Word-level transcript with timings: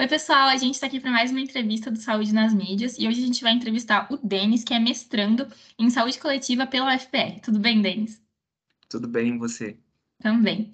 Oi, 0.00 0.06
pessoal, 0.06 0.46
a 0.46 0.56
gente 0.56 0.74
está 0.74 0.86
aqui 0.86 1.00
para 1.00 1.10
mais 1.10 1.32
uma 1.32 1.40
entrevista 1.40 1.90
do 1.90 1.98
Saúde 1.98 2.32
nas 2.32 2.54
Mídias 2.54 2.96
e 2.96 3.08
hoje 3.08 3.20
a 3.20 3.26
gente 3.26 3.42
vai 3.42 3.52
entrevistar 3.52 4.06
o 4.12 4.16
Denis, 4.16 4.62
que 4.62 4.72
é 4.72 4.78
mestrando 4.78 5.44
em 5.76 5.90
Saúde 5.90 6.20
Coletiva 6.20 6.68
pela 6.68 6.94
UFPR. 6.94 7.40
Tudo 7.42 7.58
bem, 7.58 7.82
Denis? 7.82 8.22
Tudo 8.88 9.08
bem, 9.08 9.34
e 9.34 9.38
você? 9.38 9.76
Também. 10.22 10.72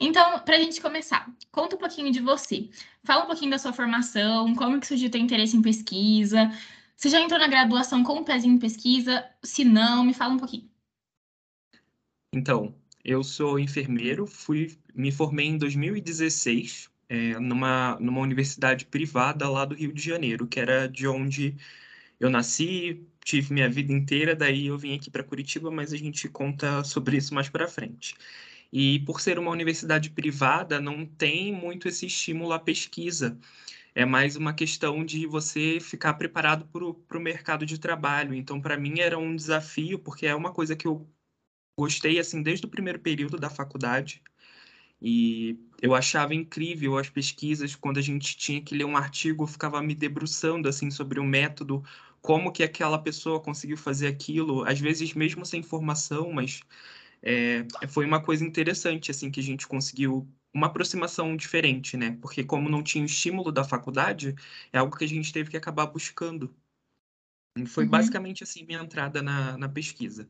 Então, 0.00 0.40
para 0.40 0.56
a 0.56 0.58
gente 0.58 0.80
começar, 0.80 1.32
conta 1.52 1.76
um 1.76 1.78
pouquinho 1.78 2.10
de 2.10 2.18
você. 2.18 2.68
Fala 3.04 3.22
um 3.22 3.26
pouquinho 3.28 3.52
da 3.52 3.58
sua 3.58 3.72
formação, 3.72 4.52
como 4.56 4.80
que 4.80 4.88
surgiu 4.88 5.06
o 5.06 5.10
teu 5.12 5.20
interesse 5.20 5.56
em 5.56 5.62
pesquisa. 5.62 6.50
Você 6.96 7.10
já 7.10 7.20
entrou 7.20 7.38
na 7.38 7.46
graduação 7.46 8.02
com 8.02 8.14
um 8.14 8.24
pezinho 8.24 8.56
em 8.56 8.58
pesquisa? 8.58 9.24
Se 9.40 9.64
não, 9.64 10.04
me 10.04 10.12
fala 10.12 10.34
um 10.34 10.38
pouquinho. 10.38 10.68
Então, 12.32 12.74
eu 13.04 13.22
sou 13.22 13.56
enfermeiro, 13.56 14.26
fui, 14.26 14.76
me 14.92 15.12
formei 15.12 15.46
em 15.46 15.58
2016 15.58 16.92
é, 17.08 17.38
numa, 17.38 17.98
numa 18.00 18.20
universidade 18.20 18.86
privada 18.86 19.48
lá 19.48 19.64
do 19.64 19.74
Rio 19.74 19.92
de 19.92 20.02
Janeiro, 20.02 20.46
que 20.46 20.60
era 20.60 20.88
de 20.88 21.06
onde 21.06 21.56
eu 22.20 22.30
nasci, 22.30 23.06
tive 23.24 23.52
minha 23.52 23.68
vida 23.68 23.92
inteira, 23.92 24.34
daí 24.36 24.66
eu 24.66 24.78
vim 24.78 24.94
aqui 24.96 25.10
para 25.10 25.24
Curitiba, 25.24 25.70
mas 25.70 25.92
a 25.92 25.96
gente 25.96 26.28
conta 26.28 26.84
sobre 26.84 27.16
isso 27.16 27.34
mais 27.34 27.48
para 27.48 27.68
frente. 27.68 28.14
E 28.72 29.00
por 29.00 29.20
ser 29.20 29.38
uma 29.38 29.50
universidade 29.50 30.10
privada, 30.10 30.80
não 30.80 31.06
tem 31.06 31.52
muito 31.52 31.88
esse 31.88 32.06
estímulo 32.06 32.52
à 32.52 32.58
pesquisa. 32.58 33.38
É 33.94 34.04
mais 34.04 34.36
uma 34.36 34.54
questão 34.54 35.04
de 35.04 35.26
você 35.26 35.78
ficar 35.80 36.14
preparado 36.14 36.66
para 36.66 37.18
o 37.18 37.20
mercado 37.20 37.66
de 37.66 37.78
trabalho. 37.78 38.34
Então, 38.34 38.60
para 38.60 38.76
mim, 38.76 39.00
era 39.00 39.18
um 39.18 39.36
desafio, 39.36 39.98
porque 39.98 40.26
é 40.26 40.34
uma 40.34 40.52
coisa 40.52 40.76
que 40.76 40.86
eu 40.86 41.08
gostei 41.78 42.18
assim 42.18 42.42
desde 42.42 42.66
o 42.66 42.68
primeiro 42.68 43.00
período 43.00 43.38
da 43.38 43.50
faculdade. 43.50 44.22
E 45.06 45.58
eu 45.82 45.94
achava 45.94 46.34
incrível 46.34 46.96
as 46.96 47.10
pesquisas, 47.10 47.76
quando 47.76 47.98
a 47.98 48.00
gente 48.00 48.38
tinha 48.38 48.62
que 48.62 48.74
ler 48.74 48.86
um 48.86 48.96
artigo, 48.96 49.44
eu 49.44 49.46
ficava 49.46 49.82
me 49.82 49.94
debruçando 49.94 50.66
assim 50.66 50.90
sobre 50.90 51.20
o 51.20 51.24
método, 51.24 51.84
como 52.22 52.50
que 52.50 52.62
aquela 52.62 52.98
pessoa 52.98 53.38
conseguiu 53.38 53.76
fazer 53.76 54.06
aquilo, 54.06 54.64
às 54.66 54.80
vezes 54.80 55.12
mesmo 55.12 55.44
sem 55.44 55.62
formação, 55.62 56.32
mas 56.32 56.62
é, 57.22 57.66
foi 57.86 58.06
uma 58.06 58.22
coisa 58.22 58.46
interessante 58.46 59.10
assim 59.10 59.30
que 59.30 59.40
a 59.40 59.42
gente 59.42 59.66
conseguiu 59.66 60.26
uma 60.54 60.68
aproximação 60.68 61.36
diferente, 61.36 61.98
né? 61.98 62.16
Porque 62.22 62.42
como 62.42 62.70
não 62.70 62.82
tinha 62.82 63.02
o 63.02 63.06
estímulo 63.06 63.52
da 63.52 63.62
faculdade, 63.62 64.34
é 64.72 64.78
algo 64.78 64.96
que 64.96 65.04
a 65.04 65.08
gente 65.08 65.34
teve 65.34 65.50
que 65.50 65.56
acabar 65.58 65.84
buscando. 65.84 66.54
E 67.58 67.66
foi 67.66 67.84
uhum. 67.84 67.90
basicamente 67.90 68.42
assim 68.42 68.64
minha 68.64 68.80
entrada 68.80 69.20
na, 69.20 69.58
na 69.58 69.68
pesquisa. 69.68 70.26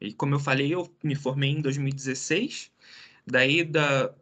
E 0.00 0.12
como 0.12 0.34
eu 0.34 0.40
falei, 0.40 0.74
eu 0.74 0.92
me 1.00 1.14
formei 1.14 1.50
em 1.50 1.60
2016 1.60 2.72
Daí, 3.26 3.64
da, 3.64 4.14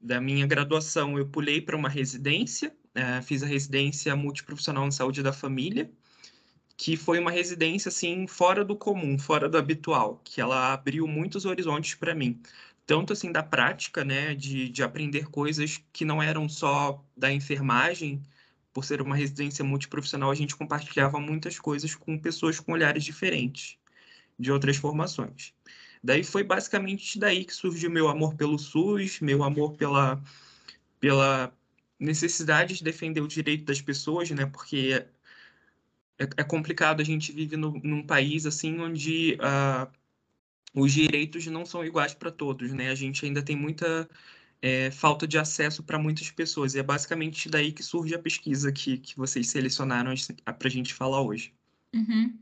da 0.00 0.20
minha 0.20 0.46
graduação, 0.46 1.18
eu 1.18 1.28
pulei 1.28 1.60
para 1.60 1.76
uma 1.76 1.88
residência, 1.88 2.74
é, 2.94 3.20
fiz 3.22 3.42
a 3.42 3.46
residência 3.46 4.16
multiprofissional 4.16 4.86
em 4.86 4.90
saúde 4.90 5.22
da 5.22 5.32
família, 5.32 5.90
que 6.76 6.96
foi 6.96 7.18
uma 7.18 7.30
residência, 7.30 7.88
assim, 7.88 8.26
fora 8.26 8.64
do 8.64 8.76
comum, 8.76 9.18
fora 9.18 9.48
do 9.48 9.58
habitual, 9.58 10.20
que 10.24 10.40
ela 10.40 10.72
abriu 10.72 11.06
muitos 11.06 11.44
horizontes 11.44 11.94
para 11.94 12.14
mim. 12.14 12.40
Tanto, 12.86 13.12
assim, 13.12 13.32
da 13.32 13.42
prática, 13.42 14.04
né, 14.04 14.34
de, 14.34 14.68
de 14.68 14.82
aprender 14.82 15.28
coisas 15.28 15.80
que 15.92 16.04
não 16.04 16.22
eram 16.22 16.48
só 16.48 17.04
da 17.16 17.32
enfermagem, 17.32 18.22
por 18.72 18.84
ser 18.84 19.00
uma 19.00 19.16
residência 19.16 19.64
multiprofissional, 19.64 20.30
a 20.30 20.34
gente 20.34 20.54
compartilhava 20.54 21.18
muitas 21.18 21.58
coisas 21.58 21.94
com 21.94 22.18
pessoas 22.18 22.60
com 22.60 22.72
olhares 22.72 23.04
diferentes, 23.04 23.78
de 24.38 24.52
outras 24.52 24.76
formações. 24.76 25.54
Daí 26.06 26.22
foi 26.22 26.44
basicamente 26.44 27.18
daí 27.18 27.44
que 27.44 27.52
surgiu 27.52 27.90
meu 27.90 28.06
amor 28.08 28.36
pelo 28.36 28.56
SUS, 28.58 29.18
meu 29.20 29.42
amor 29.42 29.74
pela, 29.74 30.22
pela 31.00 31.52
necessidade 31.98 32.74
de 32.74 32.84
defender 32.84 33.20
o 33.20 33.26
direito 33.26 33.64
das 33.64 33.80
pessoas, 33.82 34.30
né? 34.30 34.46
Porque 34.46 35.04
é, 36.16 36.24
é 36.36 36.44
complicado, 36.44 37.00
a 37.00 37.04
gente 37.04 37.32
vive 37.32 37.56
no, 37.56 37.72
num 37.82 38.06
país 38.06 38.46
assim 38.46 38.78
onde 38.78 39.36
uh, 39.40 39.90
os 40.72 40.92
direitos 40.92 41.44
não 41.48 41.66
são 41.66 41.84
iguais 41.84 42.14
para 42.14 42.30
todos, 42.30 42.72
né? 42.72 42.88
A 42.90 42.94
gente 42.94 43.26
ainda 43.26 43.42
tem 43.42 43.56
muita 43.56 44.08
é, 44.62 44.92
falta 44.92 45.26
de 45.26 45.36
acesso 45.36 45.82
para 45.82 45.98
muitas 45.98 46.30
pessoas. 46.30 46.76
E 46.76 46.78
é 46.78 46.84
basicamente 46.84 47.48
daí 47.48 47.72
que 47.72 47.82
surge 47.82 48.14
a 48.14 48.18
pesquisa 48.20 48.70
que, 48.70 48.98
que 48.98 49.16
vocês 49.16 49.48
selecionaram 49.48 50.14
para 50.44 50.68
a 50.68 50.70
gente 50.70 50.94
falar 50.94 51.20
hoje. 51.20 51.52
Uhum. 51.92 52.38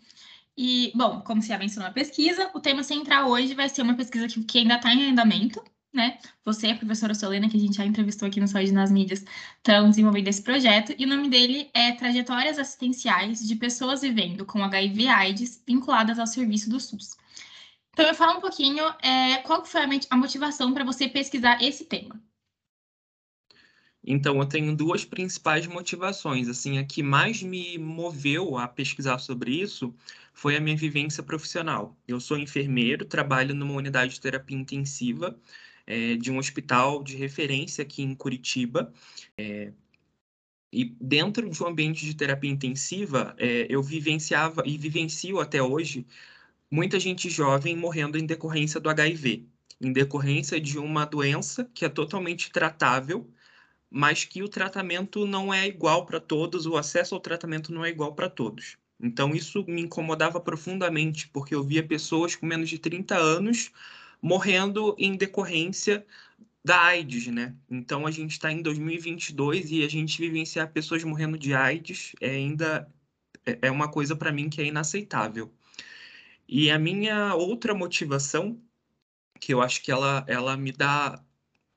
E, 0.56 0.92
bom, 0.94 1.20
como 1.22 1.42
você 1.42 1.48
já 1.48 1.59
mencionou 1.59 1.91
a 1.91 1.92
pesquisa, 1.92 2.50
o 2.54 2.60
tema 2.60 2.82
central 2.82 3.28
hoje 3.28 3.54
vai 3.54 3.69
ser 3.69 3.82
uma 3.82 3.94
pesquisa 3.94 4.28
que, 4.28 4.42
que 4.44 4.59
ainda 4.59 4.76
está 4.76 4.92
em 4.92 5.10
andamento, 5.10 5.62
né? 5.92 6.19
Você, 6.44 6.69
a 6.69 6.76
professora 6.76 7.15
Solena, 7.15 7.48
que 7.48 7.56
a 7.56 7.60
gente 7.60 7.76
já 7.76 7.84
entrevistou 7.84 8.28
aqui 8.28 8.41
no 8.41 8.48
Saúde 8.48 8.72
nas 8.72 8.91
Mídias, 8.91 9.25
estão 9.56 9.91
desenvolvendo 9.91 10.28
esse 10.28 10.43
projeto, 10.43 10.94
e 10.98 11.04
o 11.04 11.09
nome 11.09 11.28
dele 11.28 11.70
é 11.75 11.93
Trajetórias 11.93 12.59
Assistenciais 12.59 13.47
de 13.47 13.56
Pessoas 13.56 14.03
Vivendo 14.03 14.44
com 14.44 14.62
HIV 14.62 15.09
AIDS 15.09 15.62
vinculadas 15.66 16.19
ao 16.19 16.26
serviço 16.26 16.70
do 16.70 16.81
SUS. 16.81 17.16
Então, 17.93 18.06
eu 18.06 18.14
falo 18.14 18.38
um 18.38 18.41
pouquinho 18.41 18.84
é, 19.00 19.37
qual 19.38 19.64
foi 19.64 19.82
a 20.10 20.16
motivação 20.16 20.75
para 20.75 20.84
você 20.84 21.09
pesquisar 21.09 21.62
esse 21.62 21.84
tema. 21.84 22.20
Então, 24.06 24.38
eu 24.38 24.47
tenho 24.47 24.76
duas 24.76 25.04
principais 25.04 25.66
motivações. 25.66 26.48
Assim, 26.48 26.78
a 26.78 26.84
que 26.84 27.03
mais 27.03 27.42
me 27.42 27.78
moveu 27.78 28.59
a 28.59 28.69
pesquisar 28.69 29.19
sobre 29.19 29.53
isso 29.60 29.94
foi 30.32 30.56
a 30.56 30.60
minha 30.60 30.76
vivência 30.76 31.22
profissional. 31.22 31.97
Eu 32.06 32.20
sou 32.20 32.38
enfermeiro, 32.38 33.04
trabalho 33.04 33.54
numa 33.54 33.75
unidade 33.75 34.14
de 34.14 34.20
terapia 34.20 34.56
intensiva 34.56 35.38
é, 35.87 36.16
de 36.16 36.31
um 36.31 36.38
hospital 36.38 37.03
de 37.03 37.16
referência 37.16 37.82
aqui 37.82 38.03
em 38.03 38.14
Curitiba. 38.14 38.93
É, 39.38 39.72
e 40.72 40.84
dentro 41.00 41.48
de 41.48 41.62
um 41.62 41.69
ambiente 41.69 42.04
de 42.04 42.14
terapia 42.14 42.50
intensiva, 42.50 43.34
é, 43.38 43.66
eu 43.70 43.82
vivenciava 43.82 44.62
e 44.66 44.76
vivencio 44.76 45.41
até 45.41 45.62
hoje 45.62 46.06
muita 46.70 46.98
gente 46.98 47.31
jovem 47.31 47.76
morrendo 47.76 48.19
em 48.19 48.26
decorrência 48.26 48.81
do 48.81 48.91
HIV, 48.91 49.47
em 49.81 49.93
decorrência 49.93 50.60
de 50.60 50.78
uma 50.78 51.04
doença 51.04 51.64
que 51.72 51.84
é 51.84 51.88
totalmente 51.88 52.50
tratável 52.50 53.31
mas 53.94 54.25
que 54.25 54.43
o 54.43 54.49
tratamento 54.49 55.25
não 55.25 55.55
é 55.55 55.69
igual 55.69 56.05
para 56.05 56.19
todos, 56.19 56.66
o 56.66 56.77
acesso 56.77 57.15
ao 57.15 57.21
tratamento 57.21 57.72
não 57.72 57.84
é 57.84 57.91
igual 57.91 58.12
para 58.12 58.28
todos. 58.28 58.77
Então, 59.00 59.32
isso 59.37 59.65
me 59.69 59.82
incomodava 59.82 60.41
profundamente, 60.41 61.28
porque 61.28 61.55
eu 61.55 61.62
via 61.62 61.81
pessoas 61.81 62.34
com 62.34 62.44
menos 62.44 62.69
de 62.69 62.77
30 62.77 63.16
anos 63.16 63.71
morrendo 64.21 64.97
em 64.99 65.16
decorrência 65.16 66.05
da 66.65 66.81
AIDS, 66.81 67.28
né? 67.28 67.55
Então, 67.71 68.05
a 68.05 68.10
gente 68.10 68.32
está 68.32 68.50
em 68.50 68.62
2022 68.62 69.71
e 69.71 69.84
a 69.84 69.88
gente 69.88 70.21
vivenciar 70.21 70.72
pessoas 70.72 71.05
morrendo 71.05 71.38
de 71.38 71.55
AIDS 71.55 72.15
é 72.21 72.31
ainda 72.31 72.93
é, 73.47 73.59
é 73.62 73.71
uma 73.71 73.88
coisa 73.88 74.16
para 74.16 74.32
mim 74.32 74.50
que 74.50 74.61
é 74.61 74.65
inaceitável. 74.65 75.53
E 76.49 76.69
a 76.69 76.81
minha 76.81 77.34
outra 77.37 77.75
motivação, 77.75 78.61
que 79.41 79.55
eu 79.55 79.62
acho 79.62 79.82
que 79.82 79.93
ela, 79.93 80.25
ela 80.26 80.56
me 80.56 80.72
dá 80.72 81.22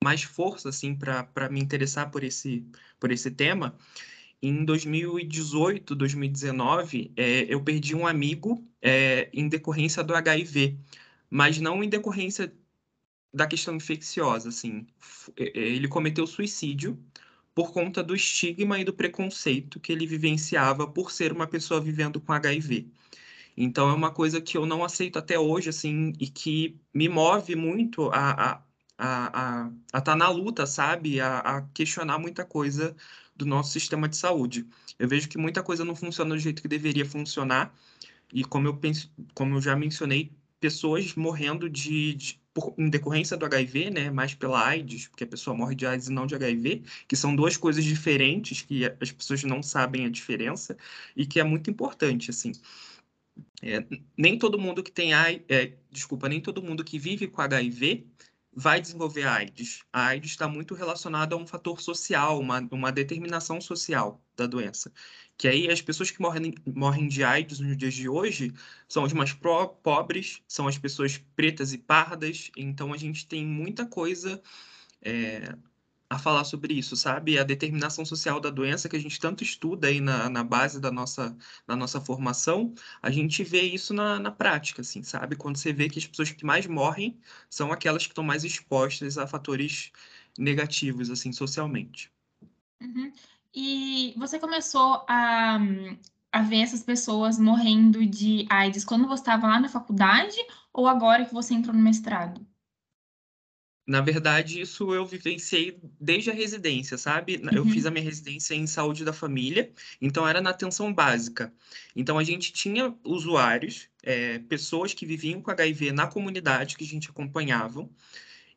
mais 0.04 0.24
força 0.24 0.70
assim 0.70 0.96
para 0.96 1.50
me 1.50 1.60
interessar 1.60 2.10
por 2.12 2.24
esse 2.24 2.66
por 3.00 3.12
esse 3.12 3.32
tema. 3.32 3.76
Em 4.42 4.64
2018, 4.64 5.96
2019, 5.96 7.12
é, 7.16 7.46
eu 7.52 7.64
perdi 7.64 7.96
um 7.96 8.06
amigo 8.06 8.64
é, 8.82 9.30
em 9.34 9.50
decorrência 9.50 10.04
do 10.04 10.14
HIV, 10.14 10.78
mas 11.30 11.60
não 11.60 11.84
em 11.84 11.90
decorrência 11.90 12.54
da 13.34 13.48
questão 13.48 13.76
infecciosa, 13.76 14.50
assim. 14.50 14.88
É, 15.38 15.60
é, 15.60 15.62
ele 15.62 15.88
cometeu 15.88 16.28
suicídio 16.28 17.00
por 17.56 17.72
conta 17.74 18.04
do 18.04 18.16
estigma 18.16 18.80
e 18.80 18.84
do 18.86 18.94
preconceito 18.94 19.80
que 19.80 19.92
ele 19.92 20.06
vivenciava 20.06 20.88
por 20.88 21.12
ser 21.12 21.32
uma 21.32 21.48
pessoa 21.48 21.82
vivendo 21.82 22.22
com 22.22 22.32
HIV. 22.32 22.88
Então 23.58 23.90
é 23.90 23.94
uma 23.94 24.12
coisa 24.12 24.40
que 24.40 24.56
eu 24.56 24.66
não 24.68 24.84
aceito 24.84 25.18
até 25.18 25.40
hoje, 25.40 25.70
assim, 25.70 26.14
e 26.20 26.28
que 26.30 26.80
me 26.94 27.10
move 27.10 27.56
muito 27.56 28.10
a, 28.12 28.52
a 28.54 28.64
a 28.98 29.70
estar 29.88 30.02
tá 30.02 30.16
na 30.16 30.30
luta, 30.30 30.66
sabe? 30.66 31.20
A, 31.22 31.40
a, 31.40 31.62
questionar 31.74 32.18
muita 32.18 32.44
coisa 32.44 32.96
do 33.36 33.46
nosso 33.46 33.72
sistema 33.72 34.10
de 34.10 34.18
saúde. 34.18 34.66
Eu 34.98 35.08
vejo 35.08 35.30
que 35.30 35.38
muita 35.38 35.62
coisa 35.62 35.86
não 35.86 35.96
funciona 35.96 36.34
do 36.34 36.40
jeito 36.40 36.62
que 36.62 36.68
deveria 36.68 37.06
funcionar, 37.06 37.74
e 38.34 38.44
como 38.44 38.68
eu 38.68 38.76
penso, 38.76 39.12
como 39.34 39.56
eu 39.56 39.62
já 39.62 39.76
mencionei, 39.76 40.32
pessoas 40.60 41.16
morrendo 41.16 41.70
de, 41.70 42.14
de 42.16 42.42
por, 42.54 42.74
em 42.78 42.90
decorrência 42.90 43.38
do 43.38 43.46
HIV, 43.46 43.92
né? 43.92 44.10
Mais 44.10 44.34
pela 44.34 44.66
AIDS, 44.66 45.08
porque 45.08 45.24
a 45.24 45.28
pessoa 45.28 45.56
morre 45.56 45.76
de 45.76 45.86
AIDS 45.86 46.08
e 46.08 46.12
não 46.12 46.26
de 46.26 46.36
HIV, 46.36 46.84
que 47.08 47.16
são 47.16 47.36
duas 47.36 47.56
coisas 47.56 47.84
diferentes 47.84 48.64
que 48.64 48.84
as 49.00 49.12
pessoas 49.12 49.44
não 49.44 49.62
sabem 49.62 50.06
a 50.06 50.10
diferença 50.10 50.76
e 51.16 51.26
que 51.26 51.40
é 51.40 51.44
muito 51.44 51.70
importante, 51.70 52.32
assim. 52.32 52.52
É, 53.62 53.86
nem 54.18 54.38
todo 54.40 54.58
mundo 54.58 54.82
que 54.84 54.92
tem 54.92 55.14
AIDS, 55.14 55.46
é, 55.48 55.74
desculpa, 55.92 56.28
nem 56.28 56.42
todo 56.42 56.64
mundo 56.64 56.84
que 56.84 56.98
vive 56.98 57.28
com 57.28 57.42
HIV 57.42 58.08
vai 58.60 58.82
desenvolver 58.82 59.24
a 59.24 59.36
AIDS. 59.36 59.84
A 59.94 60.08
AIDS 60.08 60.32
está 60.32 60.48
muito 60.48 60.74
relacionada 60.74 61.36
a 61.36 61.38
um 61.38 61.46
fator 61.46 61.80
social, 61.80 62.40
uma, 62.40 62.68
uma 62.72 62.92
determinação 62.92 63.62
social 63.62 64.20
da 64.36 64.48
doença. 64.48 64.92
Que 65.38 65.48
aí 65.48 65.70
as 65.70 65.80
pessoas 65.80 66.10
que 66.10 66.20
morrem, 66.20 66.56
morrem 66.66 67.08
de 67.08 67.24
AIDS 67.24 67.60
nos 67.60 67.78
dias 67.78 67.94
de 67.94 68.10
hoje 68.10 68.52
são 68.90 69.06
as 69.06 69.14
mais 69.14 69.32
pro, 69.32 69.68
pobres, 69.68 70.42
são 70.48 70.68
as 70.68 70.76
pessoas 70.76 71.20
pretas 71.36 71.72
e 71.72 71.78
pardas. 71.78 72.50
Então 72.58 72.94
a 72.94 72.98
gente 72.98 73.28
tem 73.28 73.46
muita 73.46 73.86
coisa 73.86 74.42
é, 75.04 75.56
a 76.10 76.18
falar 76.18 76.44
sobre 76.46 76.74
isso, 76.74 76.96
sabe? 76.96 77.38
A 77.38 77.44
determinação 77.44 78.06
social 78.06 78.40
da 78.40 78.50
doença 78.50 78.88
que 78.88 78.96
a 78.96 79.00
gente 79.00 79.20
tanto 79.20 79.44
estuda 79.44 79.88
aí 79.88 80.00
na, 80.00 80.30
na 80.30 80.44
base 80.44 80.80
da 80.80 80.92
nossa, 80.92 81.36
da 81.68 81.76
nossa 81.76 82.00
formação, 82.00 82.74
a 83.02 83.12
gente 83.12 83.44
vê 83.44 83.62
isso 83.62 83.94
na, 83.94 84.20
na 84.20 84.32
prática, 84.32 84.82
assim, 84.82 85.04
sabe? 85.04 85.36
Quando 85.36 85.58
você 85.58 85.74
vê 85.74 85.90
que 85.90 86.00
as 86.00 86.08
pessoas 86.08 86.32
que 86.32 86.46
mais 86.46 86.66
morrem 86.66 87.20
são 87.50 87.72
aquelas 87.72 88.04
que 88.04 88.12
estão 88.12 88.24
mais 88.24 88.44
expostas 88.46 89.18
a 89.18 89.28
fatores 89.28 89.92
negativos, 90.38 91.10
assim, 91.10 91.32
socialmente. 91.34 92.12
Uhum. 92.82 93.12
E 93.54 94.14
você 94.18 94.40
começou 94.40 95.04
a, 95.10 95.60
a 96.32 96.42
ver 96.42 96.62
essas 96.62 96.84
pessoas 96.84 97.40
morrendo 97.40 98.06
de 98.06 98.46
AIDS 98.50 98.86
quando 98.86 99.08
você 99.08 99.22
estava 99.22 99.48
lá 99.48 99.60
na 99.60 99.70
faculdade 99.70 100.38
ou 100.72 100.88
agora 100.88 101.26
que 101.26 101.34
você 101.34 101.54
entrou 101.54 101.76
no 101.76 101.82
mestrado? 101.82 102.46
Na 103.88 104.02
verdade, 104.02 104.60
isso 104.62 104.94
eu 104.94 105.06
vivenciei 105.06 105.80
desde 106.00 106.30
a 106.30 106.34
residência, 106.34 106.98
sabe? 106.98 107.40
Eu 107.54 107.64
Uhum. 107.64 107.66
fiz 107.66 107.86
a 107.86 107.92
minha 107.92 108.04
residência 108.04 108.54
em 108.54 108.68
saúde 108.68 109.06
da 109.06 109.14
família, 109.14 109.72
então 110.02 110.28
era 110.28 110.42
na 110.42 110.50
atenção 110.52 110.94
básica. 110.94 111.54
Então 111.96 112.18
a 112.20 112.24
gente 112.24 112.52
tinha 112.52 112.94
usuários, 113.04 113.90
é, 114.04 114.40
pessoas 114.40 114.94
que 114.94 115.06
viviam 115.06 115.42
com 115.42 115.52
HIV 115.52 115.92
na 115.94 116.06
comunidade 116.08 116.76
que 116.78 116.84
a 116.84 116.88
gente 116.88 117.10
acompanhava, 117.10 117.90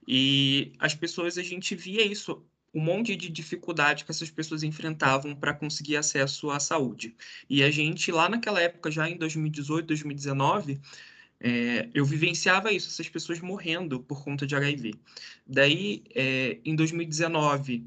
e 0.06 0.72
as 0.78 0.94
pessoas 0.94 1.38
a 1.38 1.42
gente 1.42 1.74
via 1.74 2.04
isso, 2.04 2.44
um 2.72 2.80
monte 2.80 3.16
de 3.16 3.28
dificuldade 3.28 4.04
que 4.04 4.10
essas 4.10 4.30
pessoas 4.30 4.62
enfrentavam 4.62 5.34
para 5.34 5.54
conseguir 5.54 5.96
acesso 5.96 6.50
à 6.50 6.60
saúde. 6.60 7.16
E 7.48 7.62
a 7.62 7.70
gente, 7.70 8.12
lá 8.12 8.28
naquela 8.28 8.60
época, 8.60 8.90
já 8.90 9.08
em 9.08 9.16
2018, 9.16 9.86
2019, 9.88 10.80
é, 11.40 11.88
eu 11.94 12.04
vivenciava 12.04 12.70
isso, 12.70 12.88
essas 12.88 13.08
pessoas 13.08 13.40
morrendo 13.40 14.00
por 14.00 14.22
conta 14.22 14.46
de 14.46 14.54
HIV. 14.54 14.94
Daí, 15.46 16.04
é, 16.14 16.60
em 16.64 16.76
2019, 16.76 17.86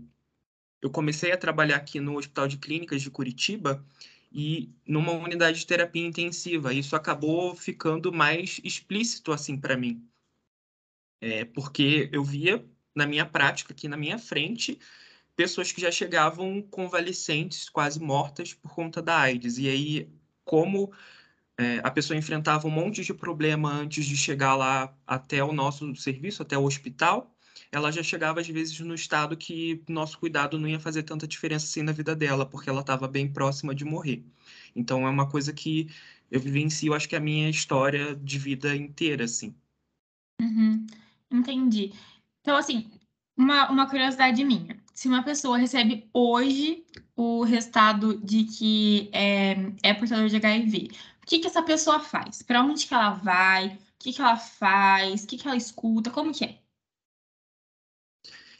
eu 0.81 0.89
comecei 0.89 1.31
a 1.31 1.37
trabalhar 1.37 1.77
aqui 1.77 1.99
no 1.99 2.17
Hospital 2.17 2.47
de 2.47 2.57
Clínicas 2.57 3.01
de 3.01 3.11
Curitiba 3.11 3.85
e 4.31 4.73
numa 4.87 5.11
unidade 5.11 5.59
de 5.59 5.67
terapia 5.67 6.05
intensiva. 6.05 6.73
Isso 6.73 6.95
acabou 6.95 7.55
ficando 7.55 8.11
mais 8.11 8.59
explícito 8.63 9.31
assim 9.31 9.55
para 9.55 9.77
mim, 9.77 10.03
é, 11.21 11.45
porque 11.45 12.09
eu 12.11 12.23
via 12.23 12.65
na 12.95 13.05
minha 13.05 13.25
prática 13.25 13.71
aqui 13.71 13.87
na 13.87 13.97
minha 13.97 14.17
frente 14.17 14.79
pessoas 15.35 15.71
que 15.71 15.81
já 15.81 15.91
chegavam 15.91 16.61
convalescentes, 16.61 17.69
quase 17.69 17.99
mortas 17.99 18.53
por 18.53 18.73
conta 18.73 19.01
da 19.01 19.17
AIDS. 19.19 19.57
E 19.57 19.67
aí, 19.67 20.09
como 20.43 20.91
é, 21.59 21.79
a 21.83 21.91
pessoa 21.91 22.17
enfrentava 22.17 22.67
um 22.67 22.71
monte 22.71 23.03
de 23.03 23.13
problema 23.13 23.71
antes 23.71 24.05
de 24.05 24.17
chegar 24.17 24.55
lá 24.55 24.93
até 25.05 25.43
o 25.43 25.53
nosso 25.53 25.95
serviço, 25.95 26.41
até 26.41 26.57
o 26.57 26.63
hospital, 26.63 27.31
ela 27.71 27.91
já 27.91 28.03
chegava 28.03 28.39
às 28.39 28.47
vezes 28.47 28.79
no 28.79 28.93
estado 28.93 29.35
que 29.35 29.81
nosso 29.87 30.19
cuidado 30.19 30.59
não 30.59 30.67
ia 30.67 30.79
fazer 30.79 31.03
tanta 31.03 31.27
diferença 31.27 31.65
assim 31.65 31.81
na 31.81 31.91
vida 31.91 32.15
dela, 32.15 32.45
porque 32.45 32.69
ela 32.69 32.81
estava 32.81 33.07
bem 33.07 33.27
próxima 33.31 33.73
de 33.73 33.83
morrer. 33.83 34.23
Então 34.75 35.07
é 35.07 35.09
uma 35.09 35.29
coisa 35.29 35.51
que 35.51 35.89
eu 36.29 36.39
vivencio, 36.39 36.93
acho 36.93 37.07
que 37.07 37.15
é 37.15 37.17
a 37.17 37.21
minha 37.21 37.49
história 37.49 38.15
de 38.15 38.39
vida 38.39 38.75
inteira, 38.75 39.25
assim. 39.25 39.55
Uhum. 40.41 40.85
Entendi. 41.31 41.93
Então, 42.41 42.57
assim, 42.57 42.89
uma, 43.37 43.69
uma 43.69 43.89
curiosidade 43.89 44.43
minha. 44.43 44.77
Se 44.93 45.07
uma 45.07 45.23
pessoa 45.23 45.57
recebe 45.57 46.07
hoje 46.13 46.83
o 47.15 47.43
resultado 47.43 48.19
de 48.23 48.43
que 48.45 49.09
é, 49.11 49.55
é 49.81 49.93
portador 49.93 50.27
de 50.27 50.35
HIV, 50.35 50.91
o 51.23 51.25
que 51.25 51.39
que 51.39 51.47
essa 51.47 51.63
pessoa 51.63 52.01
faz? 52.01 52.41
Para 52.41 52.61
onde 52.61 52.85
que 52.85 52.93
ela 52.93 53.11
vai? 53.11 53.67
O 53.67 53.79
que 53.97 54.11
que 54.11 54.21
ela 54.21 54.35
faz? 54.35 55.23
O 55.23 55.27
que 55.27 55.37
que 55.37 55.47
ela 55.47 55.55
escuta? 55.55 56.11
Como 56.11 56.33
que 56.33 56.43
é? 56.43 56.59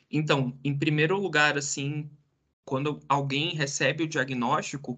Então, 0.09 0.57
em 0.63 0.77
primeiro 0.77 1.19
lugar, 1.19 1.57
assim, 1.57 2.09
quando 2.63 3.01
alguém 3.09 3.53
recebe 3.53 4.03
o 4.03 4.07
diagnóstico, 4.07 4.97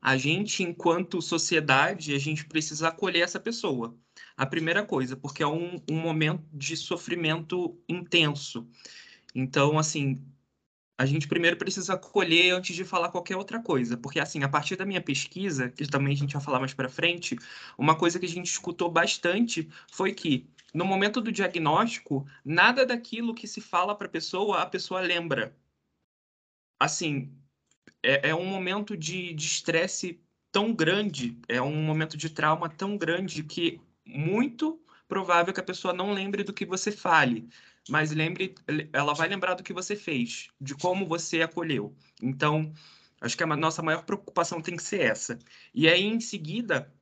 a 0.00 0.16
gente, 0.18 0.62
enquanto 0.62 1.22
sociedade, 1.22 2.14
a 2.14 2.18
gente 2.18 2.44
precisa 2.44 2.88
acolher 2.88 3.22
essa 3.22 3.40
pessoa. 3.40 3.96
A 4.36 4.44
primeira 4.44 4.84
coisa, 4.84 5.16
porque 5.16 5.42
é 5.42 5.46
um, 5.46 5.80
um 5.90 5.98
momento 5.98 6.44
de 6.52 6.76
sofrimento 6.76 7.80
intenso. 7.88 8.68
Então, 9.34 9.78
assim, 9.78 10.22
a 10.98 11.04
gente 11.04 11.28
primeiro 11.28 11.56
precisa 11.56 11.94
acolher 11.94 12.52
antes 12.52 12.74
de 12.74 12.84
falar 12.84 13.10
qualquer 13.10 13.36
outra 13.36 13.60
coisa, 13.60 13.96
porque 13.96 14.18
assim, 14.18 14.42
a 14.42 14.48
partir 14.48 14.76
da 14.76 14.86
minha 14.86 15.00
pesquisa, 15.00 15.68
que 15.68 15.86
também 15.86 16.14
a 16.14 16.16
gente 16.16 16.32
vai 16.32 16.42
falar 16.42 16.58
mais 16.58 16.72
para 16.72 16.88
frente, 16.88 17.36
uma 17.76 17.96
coisa 17.96 18.18
que 18.18 18.26
a 18.26 18.28
gente 18.28 18.46
escutou 18.46 18.90
bastante 18.90 19.68
foi 19.90 20.14
que 20.14 20.48
no 20.72 20.84
momento 20.84 21.20
do 21.20 21.32
diagnóstico, 21.32 22.26
nada 22.44 22.86
daquilo 22.86 23.34
que 23.34 23.46
se 23.46 23.60
fala 23.60 23.94
para 23.94 24.06
a 24.06 24.10
pessoa, 24.10 24.62
a 24.62 24.66
pessoa 24.66 25.00
lembra. 25.00 25.56
Assim, 26.78 27.32
é, 28.02 28.30
é 28.30 28.34
um 28.34 28.46
momento 28.46 28.96
de 28.96 29.34
estresse 29.34 30.20
tão 30.52 30.74
grande, 30.74 31.38
é 31.48 31.60
um 31.60 31.82
momento 31.82 32.16
de 32.16 32.30
trauma 32.30 32.68
tão 32.68 32.96
grande 32.96 33.42
que 33.42 33.80
muito 34.04 34.80
provável 35.08 35.52
que 35.52 35.60
a 35.60 35.64
pessoa 35.64 35.94
não 35.94 36.12
lembre 36.12 36.42
do 36.42 36.52
que 36.52 36.66
você 36.66 36.90
fale 36.90 37.48
mas 37.88 38.10
lembre, 38.12 38.54
ela 38.92 39.14
vai 39.14 39.28
lembrar 39.28 39.54
do 39.54 39.62
que 39.62 39.72
você 39.72 39.94
fez, 39.94 40.48
de 40.60 40.74
como 40.74 41.06
você 41.06 41.42
acolheu. 41.42 41.94
Então, 42.22 42.72
acho 43.20 43.36
que 43.36 43.42
a 43.42 43.56
nossa 43.56 43.82
maior 43.82 44.04
preocupação 44.04 44.60
tem 44.60 44.76
que 44.76 44.82
ser 44.82 45.00
essa. 45.00 45.38
E 45.74 45.88
aí, 45.88 46.04
em 46.04 46.20
seguida, 46.20 46.92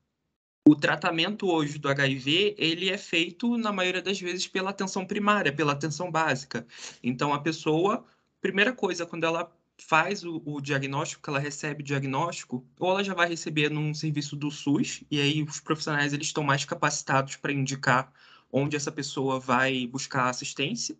o 0.66 0.74
tratamento 0.74 1.46
hoje 1.46 1.78
do 1.78 1.88
HIV, 1.88 2.54
ele 2.58 2.88
é 2.88 2.98
feito, 2.98 3.56
na 3.56 3.72
maioria 3.72 4.02
das 4.02 4.20
vezes, 4.20 4.46
pela 4.46 4.70
atenção 4.70 5.06
primária, 5.06 5.52
pela 5.52 5.72
atenção 5.72 6.10
básica. 6.10 6.66
Então, 7.02 7.32
a 7.32 7.40
pessoa, 7.40 8.04
primeira 8.40 8.72
coisa, 8.72 9.06
quando 9.06 9.24
ela 9.24 9.50
faz 9.78 10.24
o, 10.24 10.40
o, 10.44 10.60
diagnóstico, 10.60 11.22
que 11.22 11.30
ela 11.30 11.38
recebe 11.38 11.82
o 11.82 11.84
diagnóstico, 11.84 12.64
ou 12.78 12.90
ela 12.90 13.04
já 13.04 13.12
vai 13.12 13.28
receber 13.28 13.70
num 13.70 13.92
serviço 13.92 14.36
do 14.36 14.50
SUS, 14.50 15.02
e 15.10 15.20
aí 15.20 15.42
os 15.42 15.60
profissionais 15.60 16.12
eles 16.12 16.28
estão 16.28 16.44
mais 16.44 16.64
capacitados 16.64 17.36
para 17.36 17.52
indicar 17.52 18.12
onde 18.54 18.76
essa 18.76 18.92
pessoa 18.92 19.40
vai 19.40 19.84
buscar 19.88 20.30
assistência. 20.30 20.96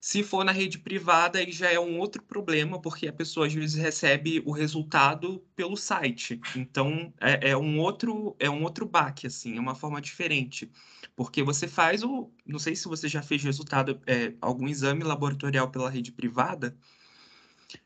Se 0.00 0.22
for 0.22 0.44
na 0.44 0.52
rede 0.52 0.78
privada, 0.78 1.38
aí 1.38 1.52
já 1.52 1.70
é 1.70 1.78
um 1.78 1.98
outro 1.98 2.22
problema, 2.22 2.80
porque 2.80 3.06
a 3.08 3.12
pessoa 3.12 3.46
às 3.46 3.54
vezes 3.54 3.76
recebe 3.76 4.42
o 4.44 4.52
resultado 4.52 5.44
pelo 5.54 5.76
site. 5.76 6.40
Então 6.56 7.12
é, 7.20 7.50
é 7.50 7.56
um 7.56 7.78
outro 7.78 8.36
é 8.38 8.48
um 8.48 8.62
outro 8.62 8.86
baque, 8.86 9.26
assim, 9.26 9.56
é 9.56 9.60
uma 9.60 9.74
forma 9.74 10.00
diferente. 10.00 10.70
Porque 11.16 11.42
você 11.42 11.68
faz 11.68 12.02
o. 12.02 12.30
Não 12.46 12.58
sei 12.58 12.74
se 12.74 12.88
você 12.88 13.08
já 13.08 13.22
fez 13.22 13.42
resultado, 13.42 14.00
é, 14.06 14.34
algum 14.40 14.68
exame 14.68 15.04
laboratorial 15.04 15.70
pela 15.70 15.90
rede 15.90 16.12
privada, 16.12 16.76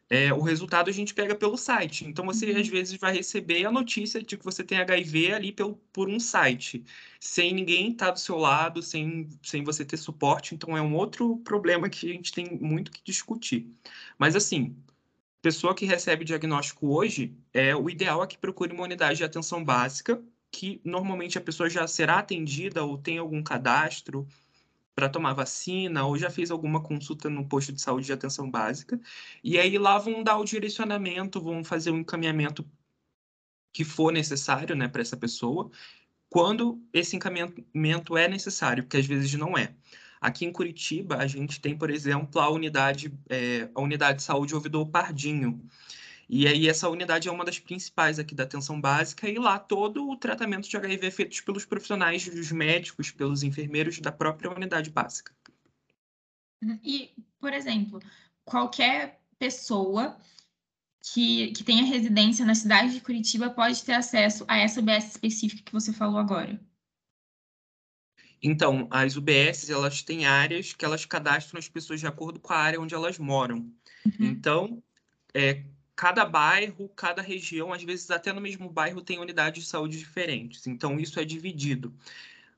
é, 0.09 0.33
o 0.33 0.41
resultado 0.41 0.89
a 0.89 0.93
gente 0.93 1.15
pega 1.15 1.35
pelo 1.35 1.57
site. 1.57 2.07
Então, 2.07 2.25
você 2.27 2.47
às 2.51 2.67
uhum. 2.67 2.73
vezes 2.73 2.99
vai 2.99 3.13
receber 3.15 3.65
a 3.65 3.73
notícia 3.73 4.23
de 4.23 4.37
que 4.37 4.45
você 4.45 4.63
tem 4.63 4.79
HIV 4.79 5.33
ali 5.33 5.53
pelo, 5.53 5.77
por 5.93 6.09
um 6.09 6.21
site, 6.21 6.85
sem 7.21 7.53
ninguém 7.53 7.93
estar 7.93 8.07
tá 8.07 8.13
do 8.13 8.21
seu 8.21 8.37
lado, 8.37 8.83
sem, 8.83 9.29
sem 9.43 9.65
você 9.65 9.85
ter 9.85 9.97
suporte. 9.97 10.55
Então, 10.55 10.77
é 10.77 10.83
um 10.83 10.95
outro 10.95 11.39
problema 11.39 11.89
que 11.89 12.11
a 12.11 12.13
gente 12.15 12.33
tem 12.33 12.59
muito 12.61 12.91
que 12.91 13.01
discutir. 13.05 13.69
Mas, 14.19 14.37
assim, 14.37 14.77
pessoa 15.43 15.75
que 15.75 15.87
recebe 15.87 16.25
diagnóstico 16.25 16.89
hoje, 16.89 17.37
é 17.53 17.75
o 17.75 17.89
ideal 17.89 18.23
é 18.23 18.27
que 18.27 18.39
procure 18.39 18.73
uma 18.73 18.85
unidade 18.85 19.19
de 19.19 19.25
atenção 19.25 19.65
básica, 19.65 20.23
que 20.51 20.81
normalmente 20.85 21.39
a 21.39 21.41
pessoa 21.41 21.69
já 21.69 21.87
será 21.87 22.19
atendida 22.19 22.85
ou 22.85 22.99
tem 22.99 23.19
algum 23.19 23.43
cadastro 23.43 24.27
para 24.97 25.11
tomar 25.11 25.35
vacina 25.35 26.07
ou 26.07 26.17
já 26.17 26.31
fez 26.31 26.51
alguma 26.51 26.83
consulta 26.83 27.29
no 27.29 27.47
posto 27.47 27.71
de 27.71 27.83
saúde 27.83 28.07
de 28.07 28.15
atenção 28.15 28.51
básica. 28.51 28.99
E 29.45 29.59
aí 29.59 29.77
lá 29.79 29.99
vão 29.99 30.25
dar 30.25 30.39
o 30.39 30.45
direcionamento, 30.45 31.39
vão 31.39 31.63
fazer 31.63 31.91
o 31.91 31.99
encaminhamento 31.99 32.67
que 33.75 33.85
for 33.85 34.11
necessário 34.11 34.75
né, 34.75 34.89
para 34.89 35.03
essa 35.03 35.19
pessoa, 35.19 35.71
quando 36.31 36.83
esse 36.95 37.15
encaminhamento 37.15 38.17
é 38.17 38.27
necessário, 38.27 38.83
porque 38.83 38.97
às 38.97 39.07
vezes 39.07 39.35
não 39.35 39.57
é. 39.57 39.75
Aqui 40.19 40.47
em 40.47 40.53
Curitiba, 40.53 41.17
a 41.19 41.27
gente 41.27 41.61
tem, 41.61 41.77
por 41.77 41.91
exemplo, 41.91 42.41
a 42.41 42.49
unidade, 42.49 43.13
é, 43.29 43.69
a 43.75 43.81
unidade 43.83 44.19
de 44.19 44.25
saúde 44.25 44.55
ouvidor 44.55 44.89
Pardinho, 44.89 45.63
e 46.29 46.47
aí 46.47 46.69
essa 46.69 46.89
unidade 46.89 47.29
é 47.29 47.33
uma 47.33 47.45
das 47.45 47.59
principais 47.59 48.19
aqui 48.19 48.35
da 48.35 48.43
atenção 48.43 48.81
básica 48.81 49.29
e 49.29 49.39
lá 49.39 49.59
todo 49.59 50.09
o 50.09 50.17
tratamento 50.17 50.69
de 50.69 50.77
HIV 50.77 51.07
é 51.07 51.11
feito 51.11 51.45
pelos 51.45 51.65
profissionais, 51.65 52.29
dos 52.29 52.51
médicos, 52.51 53.11
pelos 53.13 53.45
enfermeiros 53.45 54.01
da 54.01 54.11
própria 54.11 54.51
unidade 54.51 54.91
básica. 54.91 55.33
Uhum. 56.63 56.79
E, 56.83 57.13
por 57.39 57.53
exemplo, 57.53 58.01
qualquer 58.45 59.21
pessoa 59.39 60.19
que, 61.13 61.53
que 61.53 61.63
tenha 61.63 61.85
residência 61.85 62.45
na 62.45 62.55
cidade 62.55 62.93
de 62.93 63.01
Curitiba 63.01 63.51
pode 63.51 63.85
ter 63.85 63.93
acesso 63.93 64.45
a 64.49 64.59
essa 64.59 64.81
UBS 64.81 65.11
específica 65.11 65.63
que 65.63 65.73
você 65.73 65.93
falou 65.93 66.19
agora? 66.19 66.61
Então, 68.43 68.87
as 68.91 69.17
UBS, 69.17 69.71
elas 69.71 70.03
têm 70.03 70.27
áreas 70.27 70.73
que 70.73 70.85
elas 70.85 71.05
cadastram 71.05 71.59
as 71.59 71.69
pessoas 71.69 72.01
de 72.01 72.07
acordo 72.07 72.41
com 72.41 72.53
a 72.53 72.57
área 72.57 72.81
onde 72.81 72.95
elas 72.95 73.19
moram. 73.19 73.59
Uhum. 74.05 74.13
Então, 74.21 74.83
é, 75.33 75.65
cada 75.97 76.25
bairro, 76.27 76.89
cada 76.91 77.23
região, 77.23 77.73
às 77.73 77.83
vezes 77.83 78.11
até 78.11 78.33
no 78.33 78.41
mesmo 78.41 78.69
bairro, 78.69 79.01
tem 79.03 79.19
unidades 79.19 79.65
de 79.65 79.71
saúde 79.71 79.99
diferentes. 79.99 80.67
Então, 80.67 81.01
isso 81.01 81.19
é 81.19 81.25
dividido. 81.25 81.95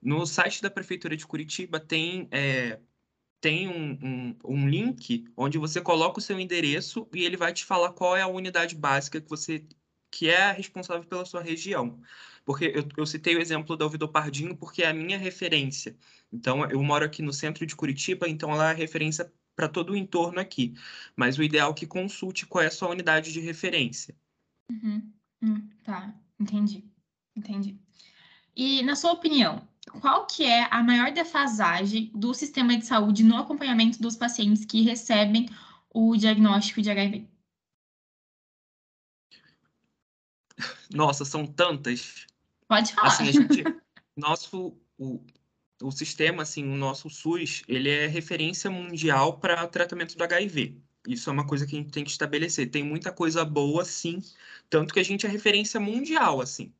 No 0.03 0.27
site 0.27 0.63
da 0.63 0.71
Prefeitura 0.71 1.17
de 1.17 1.27
Curitiba 1.27 1.81
tem 1.81 2.29
é, 2.33 2.81
tem 3.41 3.69
um, 3.69 3.99
um, 4.03 4.37
um, 4.45 4.69
link 4.69 5.25
onde 5.37 5.59
você 5.59 5.81
coloca 5.81 6.19
o 6.19 6.23
seu 6.23 6.39
endereço 6.41 7.09
e 7.15 7.25
ele 7.25 7.37
vai 7.37 7.53
te 7.53 7.65
falar 7.65 7.93
qual 7.93 8.17
é 8.17 8.23
a 8.23 8.27
unidade 8.29 8.75
básica 8.75 9.21
que 9.21 9.29
você 9.29 9.65
que 10.11 10.29
é 10.29 10.53
responsável 10.53 11.05
pela 11.05 11.25
sua 11.25 11.43
região. 11.43 12.01
Porque 12.45 12.65
eu, 12.75 12.89
eu 12.97 13.07
citei 13.07 13.37
o 13.37 13.41
exemplo 13.41 13.77
da 13.77 13.85
Ouvidor 13.85 14.09
Pardinho 14.09 14.57
porque 14.57 14.83
é 14.83 14.89
a 14.89 14.95
minha 14.95 15.19
referência. 15.19 15.97
Então, 16.33 16.65
eu 16.71 16.83
moro 16.83 17.05
aqui 17.05 17.23
no 17.23 17.33
centro 17.33 17.67
de 17.67 17.77
Curitiba, 17.77 18.29
então 18.29 18.51
ela 18.53 18.69
é 18.69 18.73
a 18.73 18.75
referência 18.75 19.33
para 19.59 19.69
todo 19.69 19.93
o 19.93 19.97
entorno 19.97 20.39
aqui. 20.39 20.73
Mas 21.17 21.37
o 21.37 21.43
ideal 21.43 21.73
é 21.73 21.75
que 21.75 21.85
consulte 21.85 22.47
qual 22.47 22.63
é 22.63 22.69
a 22.69 22.71
sua 22.71 22.91
unidade 22.91 23.33
de 23.33 23.41
referência. 23.41 24.15
Uhum. 24.71 25.13
Hum, 25.43 25.69
tá, 25.83 26.15
entendi. 26.39 26.85
Entendi. 27.35 27.77
E, 28.55 28.85
na 28.85 28.95
sua 28.95 29.11
opinião, 29.11 29.67
qual 30.01 30.29
que 30.29 30.45
é 30.45 30.69
a 30.73 30.81
maior 30.81 31.11
defasagem 31.11 32.09
do 32.15 32.33
sistema 32.35 32.79
de 32.79 32.87
saúde 32.87 33.25
no 33.25 33.37
acompanhamento 33.37 34.01
dos 34.01 34.15
pacientes 34.15 34.65
que 34.65 34.83
recebem 34.83 35.49
o 35.93 36.17
diagnóstico 36.17 36.81
de 36.81 36.91
HIV? 36.91 37.29
Nossa, 40.95 41.25
são 41.25 41.45
tantas. 41.45 42.29
Pode 42.69 42.93
falar. 42.93 43.09
Assim, 43.09 43.33
gente, 43.33 43.65
nosso, 44.17 44.77
o, 44.97 45.21
o 45.83 45.91
sistema, 45.91 46.43
assim, 46.43 46.65
o 46.65 46.77
nosso 46.77 47.09
SUS, 47.09 47.63
ele 47.69 47.89
é 47.89 48.07
referência 48.07 48.71
mundial 48.71 49.39
para 49.39 49.67
tratamento 49.67 50.17
do 50.17 50.25
HIV. 50.25 50.77
Isso 51.07 51.31
é 51.31 51.33
uma 51.33 51.47
coisa 51.47 51.67
que 51.67 51.77
a 51.77 51.79
gente 51.79 51.93
tem 51.93 52.05
que 52.05 52.11
estabelecer. 52.11 52.71
Tem 52.71 52.83
muita 52.83 53.13
coisa 53.13 53.45
boa, 53.45 53.85
sim, 53.85 54.21
tanto 54.69 54.93
que 54.93 55.01
a 55.01 55.05
gente 55.05 55.27
é 55.27 55.29
referência 55.29 55.79
mundial, 55.81 56.41
assim. 56.41 56.73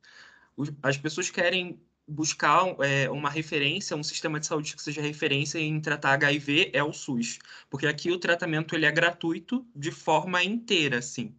As 0.83 0.97
pessoas 0.97 1.29
querem 1.29 1.79
buscar 2.07 2.75
é, 2.81 3.09
uma 3.09 3.29
referência, 3.29 3.95
um 3.95 4.03
sistema 4.03 4.39
de 4.39 4.47
saúde 4.47 4.75
que 4.75 4.81
seja 4.81 5.01
referência 5.01 5.59
em 5.59 5.79
tratar 5.79 6.13
HIV 6.13 6.71
é 6.73 6.83
o 6.83 6.91
SUS, 6.91 7.39
porque 7.69 7.85
aqui 7.87 8.11
o 8.11 8.19
tratamento 8.19 8.75
ele 8.75 8.85
é 8.85 8.91
gratuito 8.91 9.65
de 9.75 9.91
forma 9.91 10.43
inteira, 10.43 10.97
assim, 10.97 11.35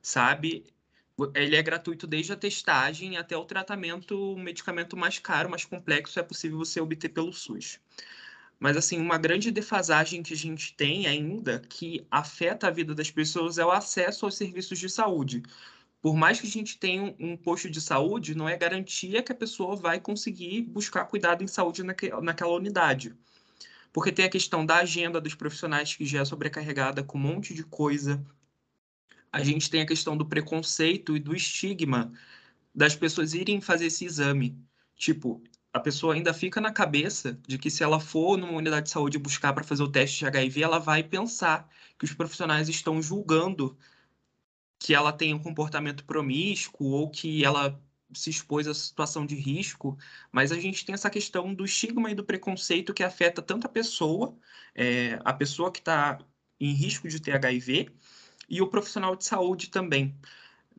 sabe? 0.00 0.64
Ele 1.34 1.56
é 1.56 1.62
gratuito 1.62 2.06
desde 2.06 2.32
a 2.32 2.36
testagem 2.36 3.16
até 3.16 3.36
o 3.36 3.44
tratamento, 3.44 4.34
o 4.34 4.38
medicamento 4.38 4.96
mais 4.96 5.18
caro, 5.18 5.50
mais 5.50 5.64
complexo, 5.64 6.18
é 6.18 6.22
possível 6.22 6.58
você 6.58 6.80
obter 6.80 7.08
pelo 7.08 7.32
SUS. 7.32 7.80
Mas, 8.58 8.76
assim, 8.76 8.98
uma 8.98 9.18
grande 9.18 9.50
defasagem 9.50 10.22
que 10.22 10.34
a 10.34 10.36
gente 10.36 10.74
tem 10.74 11.06
ainda, 11.06 11.60
que 11.60 12.06
afeta 12.10 12.68
a 12.68 12.70
vida 12.70 12.94
das 12.94 13.10
pessoas, 13.10 13.58
é 13.58 13.64
o 13.64 13.70
acesso 13.70 14.24
aos 14.24 14.36
serviços 14.36 14.78
de 14.78 14.88
saúde 14.88 15.42
por 16.00 16.14
mais 16.16 16.40
que 16.40 16.46
a 16.46 16.50
gente 16.50 16.78
tenha 16.78 17.14
um 17.18 17.36
posto 17.36 17.68
de 17.68 17.80
saúde, 17.80 18.34
não 18.34 18.48
é 18.48 18.56
garantia 18.56 19.22
que 19.22 19.32
a 19.32 19.34
pessoa 19.34 19.76
vai 19.76 20.00
conseguir 20.00 20.62
buscar 20.62 21.04
cuidado 21.06 21.42
em 21.42 21.48
saúde 21.48 21.82
naque, 21.82 22.10
naquela 22.22 22.54
unidade. 22.54 23.14
Porque 23.92 24.12
tem 24.12 24.24
a 24.24 24.30
questão 24.30 24.64
da 24.64 24.76
agenda 24.76 25.20
dos 25.20 25.34
profissionais 25.34 25.94
que 25.94 26.06
já 26.06 26.20
é 26.20 26.24
sobrecarregada 26.24 27.02
com 27.02 27.18
um 27.18 27.20
monte 27.20 27.52
de 27.52 27.64
coisa. 27.64 28.24
A 29.32 29.42
gente 29.42 29.70
tem 29.70 29.82
a 29.82 29.86
questão 29.86 30.16
do 30.16 30.26
preconceito 30.26 31.16
e 31.16 31.20
do 31.20 31.34
estigma 31.34 32.12
das 32.74 32.94
pessoas 32.96 33.34
irem 33.34 33.60
fazer 33.60 33.86
esse 33.86 34.04
exame. 34.04 34.58
Tipo, 34.96 35.42
a 35.72 35.80
pessoa 35.80 36.14
ainda 36.14 36.32
fica 36.32 36.60
na 36.60 36.72
cabeça 36.72 37.38
de 37.46 37.58
que 37.58 37.70
se 37.70 37.82
ela 37.82 38.00
for 38.00 38.36
numa 38.36 38.52
unidade 38.52 38.86
de 38.86 38.90
saúde 38.90 39.18
buscar 39.18 39.52
para 39.52 39.64
fazer 39.64 39.82
o 39.82 39.90
teste 39.90 40.20
de 40.20 40.26
HIV, 40.26 40.62
ela 40.62 40.78
vai 40.78 41.02
pensar 41.02 41.68
que 41.98 42.04
os 42.04 42.14
profissionais 42.14 42.68
estão 42.68 43.02
julgando 43.02 43.76
que 44.78 44.94
ela 44.94 45.12
tem 45.12 45.34
um 45.34 45.38
comportamento 45.38 46.04
promíscuo 46.04 46.88
ou 46.88 47.10
que 47.10 47.44
ela 47.44 47.80
se 48.14 48.30
expôs 48.30 48.66
a 48.66 48.74
situação 48.74 49.26
de 49.26 49.34
risco, 49.34 49.98
mas 50.32 50.52
a 50.52 50.58
gente 50.58 50.84
tem 50.84 50.94
essa 50.94 51.10
questão 51.10 51.52
do 51.54 51.64
estigma 51.64 52.10
e 52.10 52.14
do 52.14 52.24
preconceito 52.24 52.94
que 52.94 53.02
afeta 53.02 53.42
tanto 53.42 53.66
a 53.66 53.70
pessoa, 53.70 54.36
é, 54.74 55.18
a 55.24 55.32
pessoa 55.32 55.70
que 55.70 55.80
está 55.80 56.18
em 56.58 56.72
risco 56.72 57.08
de 57.08 57.20
ter 57.20 57.32
HIV, 57.32 57.90
e 58.48 58.62
o 58.62 58.68
profissional 58.68 59.14
de 59.16 59.24
saúde 59.24 59.68
também. 59.70 60.16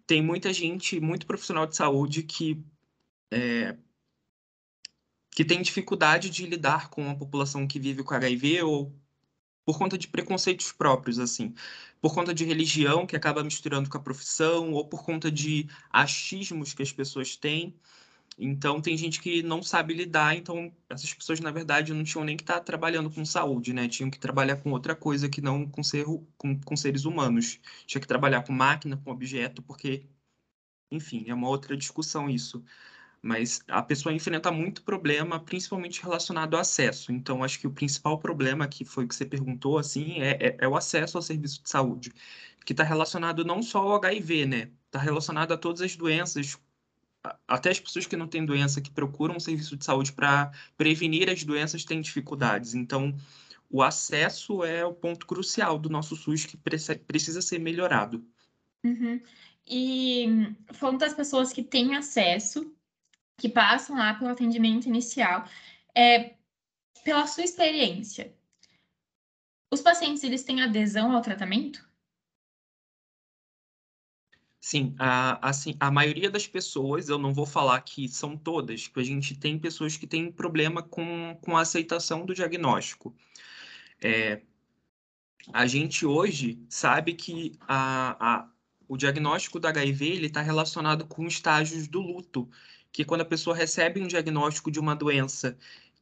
Tem 0.07 0.21
muita 0.21 0.51
gente, 0.53 0.99
muito 0.99 1.25
profissional 1.25 1.67
de 1.67 1.75
saúde 1.75 2.23
que 2.23 2.63
é, 3.31 3.77
que 5.31 5.45
tem 5.45 5.61
dificuldade 5.61 6.29
de 6.29 6.45
lidar 6.45 6.89
com 6.89 7.09
a 7.09 7.15
população 7.15 7.67
que 7.67 7.79
vive 7.79 8.03
com 8.03 8.13
HIV 8.13 8.63
ou 8.63 8.93
por 9.63 9.77
conta 9.77 9.97
de 9.97 10.07
preconceitos 10.07 10.71
próprios, 10.71 11.19
assim, 11.19 11.53
por 12.01 12.13
conta 12.13 12.33
de 12.33 12.43
religião 12.43 13.05
que 13.05 13.15
acaba 13.15 13.43
misturando 13.43 13.89
com 13.89 13.97
a 13.97 14.01
profissão, 14.01 14.73
ou 14.73 14.83
por 14.85 15.03
conta 15.03 15.31
de 15.31 15.69
achismos 15.91 16.73
que 16.73 16.81
as 16.81 16.91
pessoas 16.91 17.35
têm. 17.35 17.75
Então, 18.41 18.81
tem 18.81 18.96
gente 18.98 19.22
que 19.22 19.43
não 19.43 19.62
sabe 19.62 19.93
lidar, 19.93 20.36
então 20.36 20.72
essas 20.89 21.13
pessoas, 21.13 21.39
na 21.41 21.51
verdade, 21.51 21.93
não 21.93 22.03
tinham 22.03 22.24
nem 22.24 22.38
que 22.38 22.43
estar 22.43 22.55
tá 22.55 22.62
trabalhando 22.62 23.10
com 23.10 23.25
saúde, 23.25 23.74
né? 23.74 23.88
Tinham 23.88 24.10
que 24.10 24.19
trabalhar 24.19 24.58
com 24.58 24.72
outra 24.72 24.96
coisa 24.96 25.27
que 25.29 25.41
não 25.41 25.67
com, 25.67 25.84
ser, 25.84 26.05
com, 26.38 26.60
com 26.60 26.75
seres 26.77 27.05
humanos. 27.05 27.60
Tinha 27.86 28.01
que 28.01 28.08
trabalhar 28.08 28.43
com 28.43 28.53
máquina, 28.53 28.98
com 28.98 29.12
objeto, 29.12 29.62
porque, 29.62 30.05
enfim, 30.91 31.25
é 31.27 31.34
uma 31.34 31.50
outra 31.50 31.75
discussão 31.77 32.29
isso 32.29 32.63
mas 33.22 33.62
a 33.67 33.81
pessoa 33.81 34.13
enfrenta 34.13 34.51
muito 34.51 34.84
problema, 34.84 35.39
principalmente 35.39 36.01
relacionado 36.01 36.55
ao 36.55 36.62
acesso. 36.62 37.12
Então, 37.12 37.43
acho 37.43 37.60
que 37.60 37.67
o 37.67 37.72
principal 37.72 38.17
problema 38.17 38.67
que 38.67 38.86
foi 38.86 39.08
que 39.08 39.15
você 39.15 39.25
perguntou, 39.25 39.77
assim, 39.77 40.22
é, 40.22 40.38
é, 40.39 40.58
é 40.60 40.67
o 40.67 40.75
acesso 40.75 41.17
ao 41.17 41.22
serviço 41.22 41.62
de 41.62 41.69
saúde, 41.69 42.13
que 42.65 42.74
está 42.74 42.84
relacionado 42.84 43.43
não 43.43 43.62
só 43.62 43.79
ao 43.79 43.96
HIV, 43.96 44.46
né? 44.46 44.72
Está 44.86 45.00
relacionado 45.00 45.51
a 45.53 45.58
todas 45.58 45.81
as 45.81 45.96
doenças, 45.96 46.58
até 47.47 47.69
as 47.69 47.79
pessoas 47.79 48.05
que 48.05 48.15
não 48.15 48.27
têm 48.27 48.45
doença, 48.45 48.81
que 48.81 48.91
procuram 48.91 49.35
um 49.35 49.39
serviço 49.39 49.75
de 49.75 49.83
saúde 49.83 50.13
para 50.13 50.51
prevenir 50.77 51.29
as 51.29 51.43
doenças, 51.43 51.83
têm 51.83 52.01
dificuldades. 52.01 52.73
Então, 52.73 53.15
o 53.69 53.83
acesso 53.83 54.63
é 54.63 54.85
o 54.85 54.93
ponto 54.93 55.25
crucial 55.25 55.77
do 55.77 55.89
nosso 55.89 56.15
SUS 56.15 56.45
que 56.45 56.57
precisa 56.57 57.41
ser 57.41 57.59
melhorado. 57.59 58.25
Uhum. 58.83 59.21
E 59.67 60.55
falando 60.73 60.99
das 60.99 61.13
pessoas 61.13 61.51
que 61.51 61.61
têm 61.61 61.95
acesso, 61.95 62.73
que 63.38 63.49
passam 63.49 63.97
lá 63.97 64.13
pelo 64.13 64.31
atendimento 64.31 64.88
inicial, 64.88 65.47
é, 65.95 66.35
pela 67.03 67.27
sua 67.27 67.43
experiência, 67.43 68.33
os 69.71 69.81
pacientes 69.81 70.23
eles 70.23 70.43
têm 70.43 70.61
adesão 70.61 71.11
ao 71.11 71.21
tratamento? 71.21 71.88
Sim, 74.61 74.93
a, 74.99 75.49
assim, 75.49 75.75
a 75.79 75.89
maioria 75.89 76.29
das 76.29 76.45
pessoas, 76.45 77.07
eu 77.07 77.17
não 77.17 77.33
vou 77.33 77.45
falar 77.45 77.79
que 77.81 78.09
são 78.09 78.35
todas, 78.35 78.87
porque 78.87 78.99
a 78.99 79.03
gente 79.03 79.37
tem 79.37 79.57
pessoas 79.57 79.95
que 79.95 80.05
têm 80.05 80.31
problema 80.31 80.83
com, 80.83 81.37
com 81.41 81.55
a 81.55 81.61
aceitação 81.61 82.25
do 82.25 82.33
diagnóstico. 82.35 83.15
É, 84.01 84.41
a 85.53 85.65
gente 85.65 86.05
hoje 86.05 86.61
sabe 86.69 87.13
que 87.13 87.53
a, 87.61 88.41
a, 88.41 88.49
o 88.87 88.97
diagnóstico 88.97 89.59
do 89.59 89.67
HIV 89.67 90.25
está 90.25 90.41
relacionado 90.41 91.05
com 91.07 91.25
estágios 91.25 91.87
do 91.87 92.01
luto 92.01 92.49
que 92.91 93.05
quando 93.05 93.21
a 93.21 93.25
pessoa 93.25 93.55
recebe 93.55 94.01
um 94.01 94.07
diagnóstico 94.07 94.71
de 94.71 94.79
uma 94.79 94.95
doença 94.95 95.57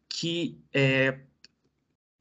que 0.09 0.57
é, 0.73 1.19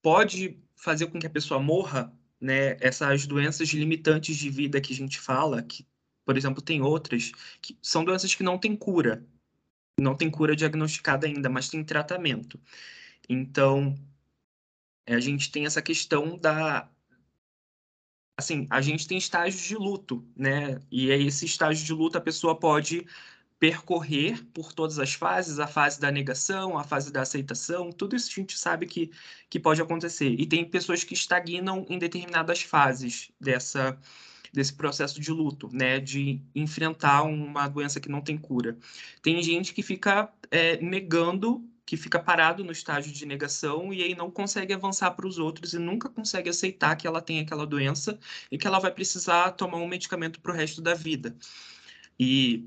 pode 0.02 0.58
fazer 0.74 1.06
com 1.06 1.18
que 1.18 1.26
a 1.26 1.30
pessoa 1.30 1.60
morra, 1.60 2.12
né, 2.40 2.76
essas 2.80 3.26
doenças 3.26 3.68
limitantes 3.70 4.36
de 4.36 4.50
vida 4.50 4.80
que 4.80 4.92
a 4.92 4.96
gente 4.96 5.18
fala, 5.18 5.62
que, 5.62 5.86
por 6.26 6.36
exemplo, 6.36 6.60
tem 6.60 6.82
outras, 6.82 7.32
que 7.62 7.78
são 7.80 8.04
doenças 8.04 8.34
que 8.34 8.42
não 8.42 8.58
têm 8.58 8.76
cura, 8.76 9.24
não 9.98 10.14
tem 10.16 10.30
cura 10.30 10.56
diagnosticada 10.56 11.26
ainda, 11.26 11.48
mas 11.48 11.68
tem 11.68 11.82
tratamento. 11.84 12.60
Então, 13.28 13.94
a 15.06 15.20
gente 15.20 15.50
tem 15.50 15.66
essa 15.66 15.80
questão 15.80 16.36
da 16.36 16.90
assim, 18.38 18.66
a 18.68 18.82
gente 18.82 19.08
tem 19.08 19.16
estágios 19.16 19.62
de 19.62 19.76
luto, 19.76 20.26
né? 20.36 20.80
E 20.90 21.10
aí 21.10 21.26
esse 21.26 21.46
estágio 21.46 21.86
de 21.86 21.92
luto 21.92 22.18
a 22.18 22.20
pessoa 22.20 22.58
pode 22.58 23.06
percorrer 23.58 24.44
por 24.52 24.72
todas 24.72 24.98
as 24.98 25.14
fases, 25.14 25.58
a 25.58 25.66
fase 25.66 25.98
da 25.98 26.10
negação, 26.10 26.76
a 26.78 26.84
fase 26.84 27.10
da 27.10 27.22
aceitação, 27.22 27.90
tudo 27.90 28.14
isso 28.14 28.30
a 28.30 28.34
gente 28.34 28.58
sabe 28.58 28.86
que, 28.86 29.10
que 29.48 29.58
pode 29.58 29.80
acontecer. 29.80 30.28
E 30.38 30.46
tem 30.46 30.68
pessoas 30.68 31.04
que 31.04 31.14
estagnam 31.14 31.86
em 31.88 31.98
determinadas 31.98 32.60
fases 32.62 33.30
dessa, 33.40 33.98
desse 34.52 34.74
processo 34.74 35.20
de 35.20 35.30
luto, 35.30 35.68
né, 35.72 35.98
de 35.98 36.40
enfrentar 36.54 37.22
uma 37.22 37.68
doença 37.68 38.00
que 38.00 38.08
não 38.08 38.20
tem 38.20 38.36
cura. 38.36 38.76
Tem 39.22 39.42
gente 39.42 39.72
que 39.74 39.82
fica 39.82 40.32
é, 40.50 40.76
negando, 40.78 41.64
que 41.84 41.96
fica 41.96 42.18
parado 42.18 42.64
no 42.64 42.72
estágio 42.72 43.12
de 43.12 43.24
negação 43.24 43.92
e 43.94 44.02
aí 44.02 44.14
não 44.14 44.30
consegue 44.30 44.72
avançar 44.72 45.12
para 45.12 45.26
os 45.26 45.38
outros 45.38 45.72
e 45.72 45.78
nunca 45.78 46.08
consegue 46.08 46.50
aceitar 46.50 46.96
que 46.96 47.06
ela 47.06 47.22
tem 47.22 47.40
aquela 47.40 47.66
doença 47.66 48.18
e 48.50 48.58
que 48.58 48.66
ela 48.66 48.80
vai 48.80 48.90
precisar 48.90 49.52
tomar 49.52 49.78
um 49.78 49.88
medicamento 49.88 50.40
para 50.40 50.52
o 50.52 50.54
resto 50.54 50.80
da 50.82 50.94
vida. 50.94 51.36
E 52.18 52.66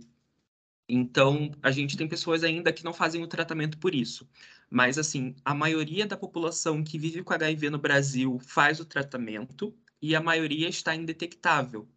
então, 0.89 1.51
a 1.61 1.69
gente 1.69 1.95
tem 1.95 2.07
pessoas 2.07 2.43
ainda 2.43 2.73
que 2.73 2.83
não 2.83 2.93
fazem 2.93 3.21
o 3.23 3.27
tratamento 3.27 3.77
por 3.77 3.93
isso. 3.93 4.27
Mas, 4.71 4.97
assim, 4.97 5.35
a 5.45 5.53
maioria 5.53 6.05
da 6.07 6.17
população 6.17 6.83
que 6.83 6.97
vive 6.97 7.23
com 7.23 7.33
HIV 7.33 7.69
no 7.69 7.77
Brasil 7.77 8.39
faz 8.39 8.79
o 8.79 8.85
tratamento 8.85 9.73
e 10.01 10.15
a 10.15 10.21
maioria 10.21 10.69
está 10.69 10.95
indetectável. 10.95 11.87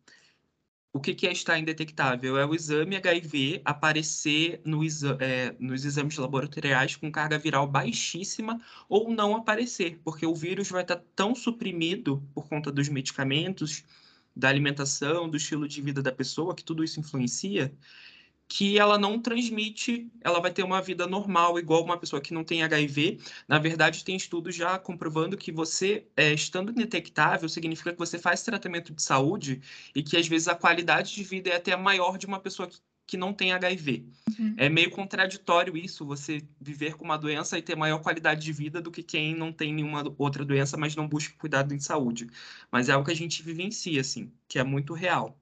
o 0.93 1.01
que, 1.01 1.15
que 1.15 1.27
é 1.27 1.33
estar 1.33 1.59
indetectável? 1.59 2.37
É 2.39 2.45
o 2.47 2.55
exame 2.55 2.97
HIV 2.97 3.63
aparecer 3.65 4.61
no 4.65 4.85
exa 4.85 5.17
é, 5.21 5.55
nos 5.59 5.85
exames 5.85 6.17
laboratoriais 6.19 6.97
com 6.97 7.11
carga 7.11 7.39
viral 7.39 7.67
baixíssima 7.67 8.61
ou 8.89 9.11
não 9.11 9.35
aparecer, 9.37 9.99
porque 10.05 10.27
o 10.27 10.35
vírus 10.35 10.69
vai 10.71 10.83
estar 10.83 11.03
tão 11.17 11.35
suprimido 11.35 12.23
por 12.35 12.47
conta 12.49 12.71
dos 12.71 12.89
medicamentos, 12.89 13.85
da 14.37 14.49
alimentação, 14.49 15.29
do 15.29 15.37
estilo 15.37 15.67
de 15.69 15.81
vida 15.81 16.03
da 16.03 16.13
pessoa, 16.13 16.55
que 16.55 16.65
tudo 16.65 16.85
isso 16.85 17.01
influencia, 17.01 17.73
que 18.55 18.79
ela 18.79 18.99
não 18.99 19.19
transmite, 19.19 20.13
ela 20.21 20.39
vai 20.39 20.53
ter 20.53 20.63
uma 20.63 20.83
vida 20.83 21.07
normal, 21.07 21.59
igual 21.59 21.83
uma 21.83 21.97
pessoa 21.97 22.21
que 22.21 22.35
não 22.35 22.45
tem 22.45 22.63
HIV. 22.63 23.19
Na 23.49 23.59
verdade, 23.59 24.05
tem 24.05 24.15
estudos 24.15 24.55
já 24.55 24.79
comprovando 24.79 25.39
que 25.39 25.51
você, 25.51 26.07
é, 26.15 26.35
estando 26.35 26.71
indetectável, 26.71 27.49
significa 27.49 27.95
que 27.95 27.99
você 27.99 28.19
faz 28.19 28.43
tratamento 28.43 28.93
de 28.93 29.03
saúde 29.03 29.63
e 29.95 30.03
que 30.03 30.19
às 30.19 30.29
vezes 30.29 30.49
a 30.49 30.55
qualidade 30.55 31.15
de 31.15 31.25
vida 31.25 31.49
é 31.49 31.57
até 31.57 31.75
maior 31.77 32.19
de 32.19 32.27
uma 32.27 32.39
pessoa 32.39 32.69
que, 32.69 32.79
que 33.07 33.17
não 33.17 33.33
tem 33.33 33.55
HIV. 33.55 34.05
Uhum. 34.39 34.55
É 34.59 34.69
meio 34.69 34.91
contraditório 34.91 35.75
isso, 35.75 36.05
você 36.05 36.43
viver 36.61 36.95
com 36.95 37.07
uma 37.07 37.17
doença 37.17 37.57
e 37.57 37.63
ter 37.63 37.75
maior 37.75 38.01
qualidade 38.03 38.43
de 38.43 38.53
vida 38.53 38.83
do 38.83 38.91
que 38.91 39.03
quem 39.03 39.35
não 39.35 39.51
tem 39.51 39.73
nenhuma 39.73 40.15
outra 40.19 40.45
doença, 40.45 40.77
mas 40.77 40.95
não 40.95 41.09
busca 41.09 41.35
cuidado 41.39 41.73
em 41.73 41.81
saúde. 41.81 42.29
Mas 42.71 42.91
é 42.91 42.93
algo 42.93 43.07
que 43.07 43.13
a 43.13 43.17
gente 43.17 43.43
vivencia, 43.43 44.03
assim, 44.03 44.31
que 44.47 44.59
é 44.59 44.63
muito 44.63 44.93
real 44.93 45.42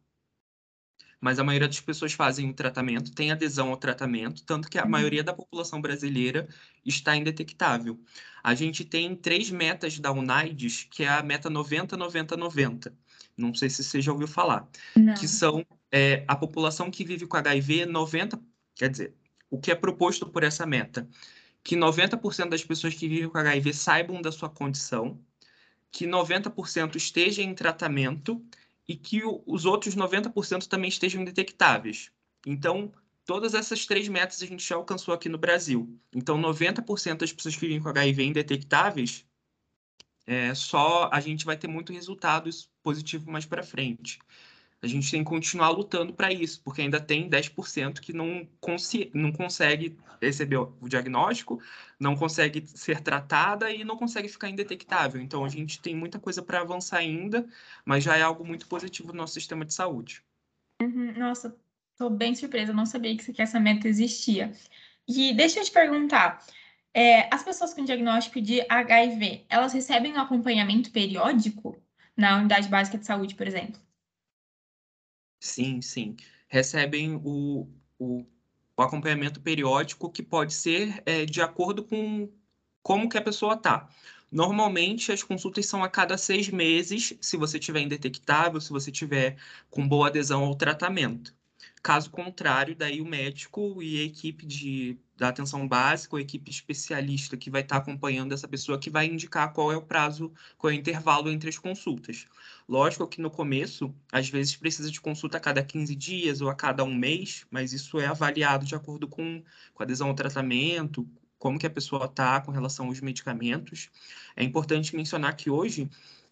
mas 1.20 1.38
a 1.38 1.44
maioria 1.44 1.68
das 1.68 1.80
pessoas 1.80 2.12
fazem 2.12 2.48
o 2.48 2.54
tratamento, 2.54 3.12
tem 3.12 3.30
adesão 3.30 3.68
ao 3.68 3.76
tratamento, 3.76 4.42
tanto 4.42 4.70
que 4.70 4.78
a 4.78 4.84
uhum. 4.84 4.90
maioria 4.90 5.22
da 5.22 5.34
população 5.34 5.80
brasileira 5.80 6.48
está 6.84 7.14
indetectável. 7.14 8.00
A 8.42 8.54
gente 8.54 8.84
tem 8.84 9.14
três 9.14 9.50
metas 9.50 9.98
da 9.98 10.10
UNAIDS, 10.10 10.88
que 10.90 11.04
é 11.04 11.08
a 11.08 11.22
meta 11.22 11.50
90-90-90. 11.50 12.92
Não 13.36 13.54
sei 13.54 13.68
se 13.68 13.84
você 13.84 14.00
já 14.00 14.12
ouviu 14.12 14.26
falar. 14.26 14.66
Não. 14.96 15.14
Que 15.14 15.28
são 15.28 15.64
é, 15.92 16.24
a 16.26 16.34
população 16.34 16.90
que 16.90 17.04
vive 17.04 17.26
com 17.26 17.36
HIV, 17.36 17.86
90%, 17.86 18.40
quer 18.74 18.88
dizer, 18.88 19.14
o 19.50 19.58
que 19.58 19.70
é 19.70 19.74
proposto 19.74 20.26
por 20.26 20.42
essa 20.42 20.64
meta? 20.64 21.06
Que 21.62 21.76
90% 21.76 22.48
das 22.48 22.64
pessoas 22.64 22.94
que 22.94 23.08
vivem 23.08 23.28
com 23.28 23.36
HIV 23.36 23.74
saibam 23.74 24.22
da 24.22 24.32
sua 24.32 24.48
condição, 24.48 25.20
que 25.92 26.06
90% 26.06 26.96
esteja 26.96 27.42
em 27.42 27.54
tratamento 27.54 28.42
e 28.90 28.96
que 28.96 29.22
o, 29.24 29.40
os 29.46 29.66
outros 29.66 29.94
90% 29.94 30.66
também 30.66 30.88
estejam 30.88 31.22
detectáveis. 31.22 32.10
Então, 32.44 32.92
todas 33.24 33.54
essas 33.54 33.86
três 33.86 34.08
metas 34.08 34.42
a 34.42 34.46
gente 34.46 34.66
já 34.66 34.74
alcançou 34.74 35.14
aqui 35.14 35.28
no 35.28 35.38
Brasil. 35.38 35.96
Então, 36.12 36.36
90% 36.36 37.18
das 37.18 37.32
pessoas 37.32 37.54
que 37.54 37.60
vivem 37.60 37.80
com 37.80 37.88
HIV 37.88 38.24
indetectáveis, 38.24 39.24
é, 40.26 40.52
só 40.56 41.08
a 41.12 41.20
gente 41.20 41.44
vai 41.44 41.56
ter 41.56 41.68
muito 41.68 41.92
resultado 41.92 42.50
positivo 42.82 43.30
mais 43.30 43.46
para 43.46 43.62
frente 43.62 44.18
a 44.82 44.86
gente 44.86 45.10
tem 45.10 45.22
que 45.22 45.28
continuar 45.28 45.70
lutando 45.70 46.12
para 46.12 46.32
isso, 46.32 46.62
porque 46.62 46.80
ainda 46.80 46.98
tem 46.98 47.28
10% 47.28 48.00
que 48.00 48.12
não, 48.12 48.48
não 49.12 49.32
consegue 49.32 49.96
receber 50.20 50.56
o 50.56 50.88
diagnóstico, 50.88 51.60
não 51.98 52.16
consegue 52.16 52.66
ser 52.66 53.00
tratada 53.00 53.70
e 53.70 53.84
não 53.84 53.96
consegue 53.96 54.28
ficar 54.28 54.48
indetectável. 54.48 55.20
Então, 55.20 55.44
a 55.44 55.48
gente 55.48 55.80
tem 55.80 55.94
muita 55.94 56.18
coisa 56.18 56.42
para 56.42 56.60
avançar 56.60 56.98
ainda, 56.98 57.46
mas 57.84 58.04
já 58.04 58.16
é 58.16 58.22
algo 58.22 58.44
muito 58.44 58.66
positivo 58.66 59.08
no 59.08 59.18
nosso 59.18 59.34
sistema 59.34 59.64
de 59.64 59.74
saúde. 59.74 60.22
Uhum, 60.80 61.12
nossa, 61.18 61.54
estou 61.92 62.08
bem 62.08 62.34
surpresa, 62.34 62.72
não 62.72 62.86
sabia 62.86 63.16
que 63.16 63.42
essa 63.42 63.60
meta 63.60 63.86
existia. 63.86 64.52
E 65.06 65.34
deixa 65.34 65.60
eu 65.60 65.64
te 65.64 65.72
perguntar, 65.72 66.42
é, 66.94 67.32
as 67.34 67.42
pessoas 67.42 67.74
com 67.74 67.84
diagnóstico 67.84 68.40
de 68.40 68.64
HIV, 68.68 69.44
elas 69.48 69.72
recebem 69.72 70.14
um 70.14 70.20
acompanhamento 70.20 70.90
periódico 70.90 71.76
na 72.16 72.38
unidade 72.38 72.68
básica 72.68 72.96
de 72.96 73.06
saúde, 73.06 73.34
por 73.34 73.46
exemplo? 73.46 73.80
Sim, 75.40 75.80
sim. 75.80 76.16
Recebem 76.48 77.16
o, 77.24 77.68
o, 77.98 78.26
o 78.76 78.82
acompanhamento 78.82 79.40
periódico 79.40 80.10
que 80.10 80.22
pode 80.22 80.52
ser 80.54 81.02
é, 81.06 81.24
de 81.24 81.40
acordo 81.40 81.84
com 81.84 82.30
como 82.82 83.08
que 83.08 83.18
a 83.18 83.22
pessoa 83.22 83.54
está. 83.54 83.88
Normalmente, 84.30 85.10
as 85.12 85.22
consultas 85.22 85.66
são 85.66 85.82
a 85.82 85.88
cada 85.88 86.16
seis 86.18 86.48
meses, 86.48 87.14
se 87.20 87.36
você 87.36 87.58
tiver 87.58 87.80
indetectável, 87.80 88.60
se 88.60 88.70
você 88.70 88.90
tiver 88.92 89.36
com 89.70 89.86
boa 89.88 90.08
adesão 90.08 90.44
ao 90.44 90.54
tratamento. 90.54 91.34
Caso 91.82 92.10
contrário, 92.10 92.76
daí 92.76 93.00
o 93.00 93.04
médico 93.06 93.82
e 93.82 94.00
a 94.00 94.04
equipe 94.04 94.46
de, 94.46 94.98
da 95.20 95.28
atenção 95.28 95.68
básica, 95.68 96.16
a 96.16 96.20
equipe 96.20 96.50
especialista 96.50 97.36
que 97.36 97.50
vai 97.50 97.60
estar 97.60 97.76
acompanhando 97.76 98.32
essa 98.32 98.48
pessoa, 98.48 98.78
que 98.78 98.88
vai 98.88 99.04
indicar 99.04 99.52
qual 99.52 99.70
é 99.70 99.76
o 99.76 99.82
prazo, 99.82 100.32
qual 100.56 100.70
é 100.70 100.74
o 100.74 100.78
intervalo 100.78 101.30
entre 101.30 101.50
as 101.50 101.58
consultas. 101.58 102.24
Lógico 102.66 103.06
que 103.06 103.20
no 103.20 103.30
começo, 103.30 103.94
às 104.10 104.30
vezes 104.30 104.56
precisa 104.56 104.90
de 104.90 104.98
consulta 104.98 105.36
a 105.36 105.40
cada 105.40 105.62
15 105.62 105.94
dias 105.94 106.40
ou 106.40 106.48
a 106.48 106.54
cada 106.54 106.82
um 106.84 106.94
mês, 106.94 107.46
mas 107.50 107.74
isso 107.74 108.00
é 108.00 108.06
avaliado 108.06 108.64
de 108.64 108.74
acordo 108.74 109.06
com, 109.06 109.44
com 109.74 109.82
a 109.82 109.84
adesão 109.84 110.08
ao 110.08 110.14
tratamento, 110.14 111.06
como 111.38 111.58
que 111.58 111.66
a 111.66 111.70
pessoa 111.70 112.06
está 112.06 112.40
com 112.40 112.50
relação 112.50 112.86
aos 112.86 113.02
medicamentos. 113.02 113.90
É 114.34 114.42
importante 114.42 114.96
mencionar 114.96 115.36
que 115.36 115.50
hoje 115.50 115.90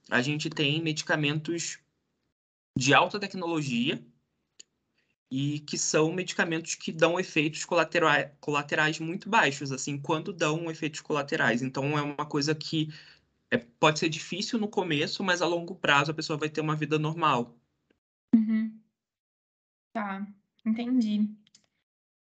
a 0.09 0.23
gente 0.23 0.49
tem 0.49 0.83
medicamentos 0.83 1.79
de 2.75 2.95
alta 2.95 3.21
tecnologia, 3.21 4.03
e 5.31 5.61
que 5.61 5.77
são 5.77 6.13
medicamentos 6.13 6.75
que 6.75 6.91
dão 6.91 7.21
efeitos 7.21 7.65
colaterais, 7.65 8.31
colaterais 8.41 8.99
muito 8.99 9.29
baixos, 9.29 9.71
assim, 9.71 10.01
quando 10.01 10.33
dão 10.33 10.71
efeitos 10.71 11.01
colaterais. 11.01 11.63
Então, 11.63 11.99
é 11.99 12.03
uma 12.03 12.27
coisa 12.27 12.55
que 12.55 12.89
é, 13.51 13.59
pode 13.59 13.99
ser 13.99 14.09
difícil 14.09 14.59
no 14.59 14.69
começo, 14.69 15.23
mas 15.23 15.43
a 15.43 15.47
longo 15.47 15.75
prazo 15.75 16.11
a 16.11 16.15
pessoa 16.15 16.39
vai 16.39 16.49
ter 16.49 16.61
uma 16.61 16.77
vida 16.77 16.99
normal. 16.99 17.59
Uhum. 18.35 18.79
Tá, 19.93 20.27
entendi. 20.65 21.29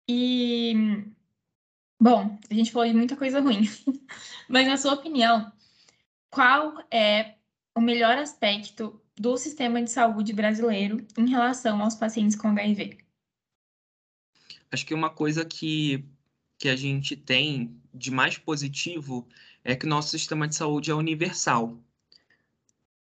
E, 0.10 0.74
bom, 2.02 2.38
a 2.50 2.54
gente 2.54 2.72
falou 2.72 2.88
de 2.88 2.94
muita 2.94 3.16
coisa 3.16 3.40
ruim, 3.40 3.62
mas 4.50 4.68
na 4.68 4.76
sua 4.78 4.94
opinião, 4.94 5.52
qual 6.30 6.84
é 6.92 7.36
o 7.76 7.82
melhor 7.82 8.18
aspecto 8.18 9.01
do 9.18 9.38
sistema 9.38 9.82
de 9.82 9.92
saúde 9.92 10.34
brasileiro 10.34 11.06
em 11.18 11.30
relação 11.30 11.82
aos 11.82 11.96
pacientes 11.96 12.36
com 12.36 12.48
HIV? 12.48 12.98
Acho 14.72 14.86
que 14.86 14.94
uma 14.94 15.10
coisa 15.10 15.44
que, 15.44 16.06
que 16.58 16.70
a 16.70 16.76
gente 16.76 17.16
tem 17.16 17.80
de 17.94 18.10
mais 18.10 18.38
positivo 18.38 19.28
é 19.64 19.76
que 19.76 19.86
nosso 19.86 20.10
sistema 20.10 20.48
de 20.48 20.56
saúde 20.56 20.92
é 20.92 20.96
universal. 20.96 21.78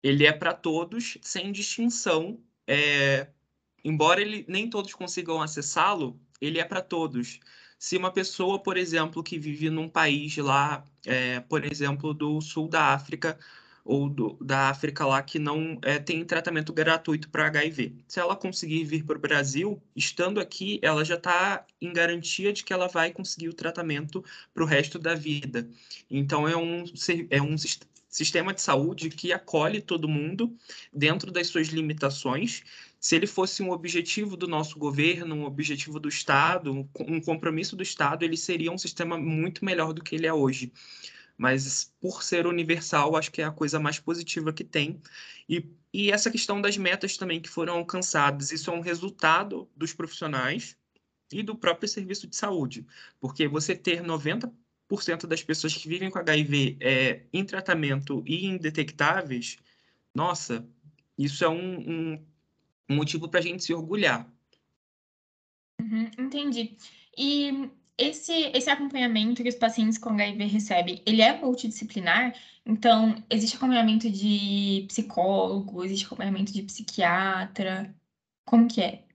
Ele 0.02 0.26
é 0.26 0.32
para 0.32 0.52
todos, 0.52 1.16
sem 1.22 1.52
distinção. 1.52 2.40
É, 2.66 3.28
embora 3.84 4.20
ele, 4.20 4.44
nem 4.48 4.68
todos 4.68 4.94
consigam 4.94 5.40
acessá-lo, 5.40 6.20
ele 6.40 6.58
é 6.58 6.64
para 6.64 6.82
todos. 6.82 7.38
Se 7.78 7.96
uma 7.96 8.10
pessoa, 8.10 8.58
por 8.58 8.76
exemplo, 8.76 9.22
que 9.22 9.38
vive 9.38 9.70
num 9.70 9.88
país 9.88 10.36
lá, 10.36 10.84
é, 11.06 11.40
por 11.40 11.64
exemplo, 11.64 12.12
do 12.12 12.40
sul 12.40 12.68
da 12.68 12.92
África, 12.92 13.38
ou 13.90 14.08
do, 14.08 14.38
da 14.40 14.68
África 14.68 15.04
lá 15.04 15.20
que 15.20 15.36
não 15.36 15.76
é, 15.82 15.98
tem 15.98 16.24
tratamento 16.24 16.72
gratuito 16.72 17.28
para 17.28 17.46
HIV. 17.46 17.92
Se 18.06 18.20
ela 18.20 18.36
conseguir 18.36 18.84
vir 18.84 19.04
para 19.04 19.18
o 19.18 19.20
Brasil, 19.20 19.82
estando 19.96 20.38
aqui, 20.38 20.78
ela 20.80 21.04
já 21.04 21.16
está 21.16 21.66
em 21.80 21.92
garantia 21.92 22.52
de 22.52 22.62
que 22.62 22.72
ela 22.72 22.86
vai 22.86 23.10
conseguir 23.10 23.48
o 23.48 23.52
tratamento 23.52 24.24
para 24.54 24.62
o 24.62 24.66
resto 24.66 24.96
da 24.96 25.16
vida. 25.16 25.68
Então, 26.08 26.46
é 26.46 26.56
um, 26.56 26.84
é 27.30 27.42
um 27.42 27.56
sistema 28.08 28.54
de 28.54 28.62
saúde 28.62 29.10
que 29.10 29.32
acolhe 29.32 29.80
todo 29.80 30.08
mundo 30.08 30.56
dentro 30.92 31.32
das 31.32 31.48
suas 31.48 31.66
limitações. 31.66 32.62
Se 33.00 33.16
ele 33.16 33.26
fosse 33.26 33.60
um 33.60 33.72
objetivo 33.72 34.36
do 34.36 34.46
nosso 34.46 34.78
governo, 34.78 35.34
um 35.34 35.44
objetivo 35.44 35.98
do 35.98 36.08
Estado, 36.08 36.86
um 37.00 37.20
compromisso 37.20 37.74
do 37.74 37.82
Estado, 37.82 38.24
ele 38.24 38.36
seria 38.36 38.70
um 38.70 38.78
sistema 38.78 39.18
muito 39.18 39.64
melhor 39.64 39.92
do 39.92 40.00
que 40.00 40.14
ele 40.14 40.28
é 40.28 40.32
hoje 40.32 40.70
mas 41.40 41.90
por 41.98 42.22
ser 42.22 42.46
universal, 42.46 43.16
acho 43.16 43.32
que 43.32 43.40
é 43.40 43.46
a 43.46 43.50
coisa 43.50 43.80
mais 43.80 43.98
positiva 43.98 44.52
que 44.52 44.62
tem. 44.62 45.00
E, 45.48 45.64
e 45.90 46.12
essa 46.12 46.30
questão 46.30 46.60
das 46.60 46.76
metas 46.76 47.16
também 47.16 47.40
que 47.40 47.48
foram 47.48 47.78
alcançadas, 47.78 48.52
isso 48.52 48.70
é 48.70 48.74
um 48.74 48.82
resultado 48.82 49.66
dos 49.74 49.94
profissionais 49.94 50.76
e 51.32 51.42
do 51.42 51.56
próprio 51.56 51.88
serviço 51.88 52.26
de 52.26 52.36
saúde, 52.36 52.86
porque 53.18 53.48
você 53.48 53.74
ter 53.74 54.02
90% 54.02 54.52
das 55.26 55.42
pessoas 55.42 55.74
que 55.74 55.88
vivem 55.88 56.10
com 56.10 56.18
HIV 56.18 56.76
é, 56.78 57.22
em 57.32 57.42
tratamento 57.42 58.22
e 58.26 58.44
indetectáveis, 58.44 59.56
nossa, 60.14 60.68
isso 61.16 61.42
é 61.42 61.48
um, 61.48 61.78
um, 61.80 62.26
um 62.86 62.96
motivo 62.96 63.30
para 63.30 63.40
a 63.40 63.42
gente 63.42 63.64
se 63.64 63.72
orgulhar. 63.72 64.30
Uhum, 65.80 66.10
entendi. 66.18 66.76
E 67.16 67.70
esse, 68.00 68.32
esse 68.54 68.70
acompanhamento 68.70 69.42
que 69.42 69.48
os 69.48 69.54
pacientes 69.56 69.98
com 69.98 70.10
HIV 70.10 70.44
recebem, 70.46 71.02
ele 71.06 71.22
é 71.22 71.38
multidisciplinar? 71.40 72.34
Então, 72.66 73.14
existe 73.30 73.56
acompanhamento 73.56 74.10
de 74.10 74.84
psicólogo, 74.88 75.84
existe 75.84 76.06
acompanhamento 76.06 76.52
de 76.52 76.62
psiquiatra? 76.62 77.94
Como 78.44 78.68
que 78.68 78.82
é? 78.82 79.06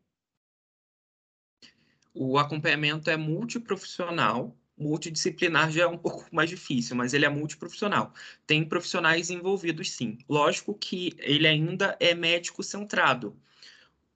O 2.13 2.37
acompanhamento 2.37 3.09
é 3.09 3.17
multiprofissional, 3.17 4.57
multidisciplinar 4.77 5.71
já 5.71 5.83
é 5.83 5.87
um 5.87 5.97
pouco 5.97 6.27
mais 6.33 6.49
difícil, 6.49 6.95
mas 6.95 7.13
ele 7.13 7.25
é 7.25 7.29
multiprofissional. 7.29 8.13
Tem 8.47 8.67
profissionais 8.67 9.29
envolvidos, 9.29 9.91
sim. 9.91 10.17
Lógico 10.29 10.73
que 10.73 11.13
ele 11.19 11.47
ainda 11.47 11.95
é 11.99 12.13
médico 12.15 12.63
centrado. 12.63 13.39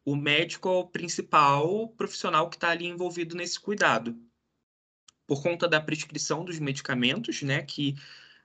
o 0.06 0.16
médico 0.16 0.68
é 0.70 0.72
o 0.72 0.88
principal 0.88 1.90
profissional 1.90 2.50
que 2.50 2.58
está 2.58 2.70
ali 2.72 2.86
envolvido 2.88 3.36
nesse 3.36 3.60
cuidado. 3.60 4.18
Por 5.30 5.44
conta 5.44 5.68
da 5.68 5.80
prescrição 5.80 6.44
dos 6.44 6.58
medicamentos, 6.58 7.44
né, 7.44 7.62
que 7.62 7.96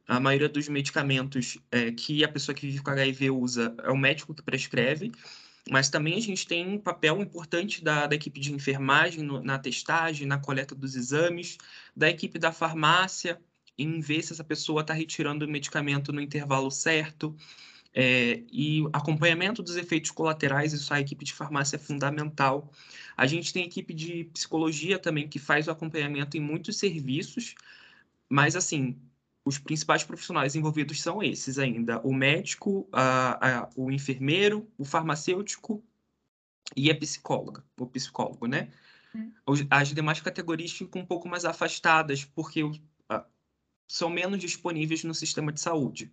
a 0.07 0.21
maioria 0.21 0.51
dos 0.51 0.69
medicamentos 0.69 1.57
é, 1.71 1.91
que 1.91 2.23
a 2.23 2.29
pessoa 2.29 2.55
que 2.55 2.67
vive 2.67 2.83
com 2.83 2.91
HIV 2.91 3.31
usa 3.31 3.75
é 3.83 3.91
o 3.91 3.97
médico 3.97 4.35
que 4.35 4.43
prescreve, 4.43 5.11
mas 5.71 5.89
também 5.89 6.15
a 6.19 6.21
gente 6.21 6.47
tem 6.47 6.69
um 6.69 6.79
papel 6.79 7.23
importante 7.23 7.83
da, 7.83 8.07
da 8.07 8.15
equipe 8.15 8.39
de 8.39 8.53
enfermagem 8.53 9.23
no, 9.23 9.43
na 9.43 9.59
testagem, 9.59 10.27
na 10.27 10.37
coleta 10.37 10.75
dos 10.75 10.95
exames, 10.95 11.57
da 11.97 12.11
equipe 12.11 12.39
da 12.39 12.53
farmácia, 12.53 13.41
em 13.79 13.99
ver 13.99 14.23
se 14.23 14.35
essa 14.35 14.45
pessoa 14.45 14.83
está 14.83 14.93
retirando 14.93 15.47
o 15.47 15.49
medicamento 15.49 16.13
no 16.13 16.21
intervalo 16.21 16.71
certo. 16.71 17.35
É, 17.95 18.43
e 18.53 18.85
acompanhamento 18.93 19.63
dos 19.63 19.77
efeitos 19.77 20.11
colaterais, 20.11 20.75
isso 20.75 20.93
a 20.93 21.01
equipe 21.01 21.25
de 21.25 21.33
farmácia 21.33 21.77
é 21.77 21.79
fundamental. 21.79 22.71
A 23.17 23.27
gente 23.27 23.53
tem 23.53 23.65
equipe 23.65 23.95
de 23.95 24.25
psicologia 24.33 24.99
também 24.99 25.29
que 25.29 25.39
faz 25.39 25.69
o 25.69 25.71
acompanhamento 25.71 26.37
em 26.37 26.41
muitos 26.41 26.79
serviços, 26.79 27.55
mas 28.29 28.57
assim, 28.57 28.99
os 29.45 29.59
principais 29.59 30.03
profissionais 30.03 30.57
envolvidos 30.57 31.01
são 31.01 31.23
esses 31.23 31.59
ainda: 31.59 32.01
o 32.01 32.13
médico, 32.13 32.89
a, 32.93 33.61
a, 33.63 33.71
o 33.77 33.91
enfermeiro, 33.91 34.69
o 34.79 34.85
farmacêutico 34.85 35.83
e 36.77 36.91
a 36.91 36.97
psicóloga, 36.97 37.65
o 37.79 37.87
psicólogo, 37.87 38.47
né? 38.47 38.71
Hum. 39.15 39.33
As 39.71 39.93
demais 39.93 40.21
categorias 40.21 40.73
ficam 40.73 41.03
um 41.03 41.07
pouco 41.07 41.29
mais 41.29 41.45
afastadas, 41.45 42.25
porque 42.25 42.63
são 43.87 44.11
menos 44.11 44.41
disponíveis 44.41 45.05
no 45.05 45.15
sistema 45.15 45.53
de 45.53 45.61
saúde. 45.61 46.13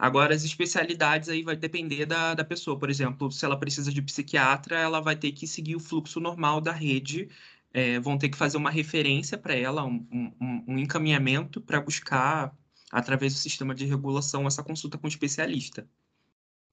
Agora, 0.00 0.34
as 0.34 0.44
especialidades 0.44 1.28
aí 1.28 1.42
vai 1.42 1.54
depender 1.54 2.06
da, 2.06 2.34
da 2.34 2.44
pessoa. 2.44 2.78
Por 2.78 2.88
exemplo, 2.88 3.30
se 3.30 3.44
ela 3.44 3.58
precisa 3.58 3.92
de 3.92 4.00
psiquiatra, 4.00 4.78
ela 4.78 5.00
vai 5.00 5.14
ter 5.14 5.32
que 5.32 5.46
seguir 5.46 5.76
o 5.76 5.80
fluxo 5.80 6.18
normal 6.18 6.60
da 6.60 6.72
rede 6.72 7.28
é, 7.72 8.00
vão 8.00 8.18
ter 8.18 8.28
que 8.28 8.36
fazer 8.36 8.56
uma 8.56 8.70
referência 8.70 9.38
para 9.38 9.54
ela, 9.54 9.84
um, 9.84 10.06
um, 10.40 10.64
um 10.68 10.78
encaminhamento 10.78 11.60
para 11.60 11.80
buscar, 11.80 12.54
através 12.90 13.34
do 13.34 13.38
sistema 13.38 13.74
de 13.74 13.86
regulação, 13.86 14.46
essa 14.46 14.62
consulta 14.62 14.98
com 14.98 15.06
o 15.06 15.10
especialista. 15.10 15.88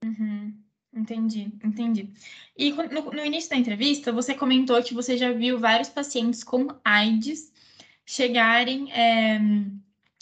Uhum. 0.04 0.54
Entendi, 0.92 1.52
entendi. 1.62 2.10
E 2.56 2.72
no, 2.72 3.12
no, 3.12 3.24
início 3.24 3.50
da 3.50 3.56
entrevista, 3.56 4.10
você 4.10 4.34
comentou 4.34 4.82
que 4.82 4.94
você 4.94 5.16
já 5.16 5.32
viu 5.32 5.58
vários 5.58 5.88
pacientes 5.88 6.42
com 6.42 6.68
AIDS 6.84 7.52
chegarem 8.06 8.90
é, 8.90 9.38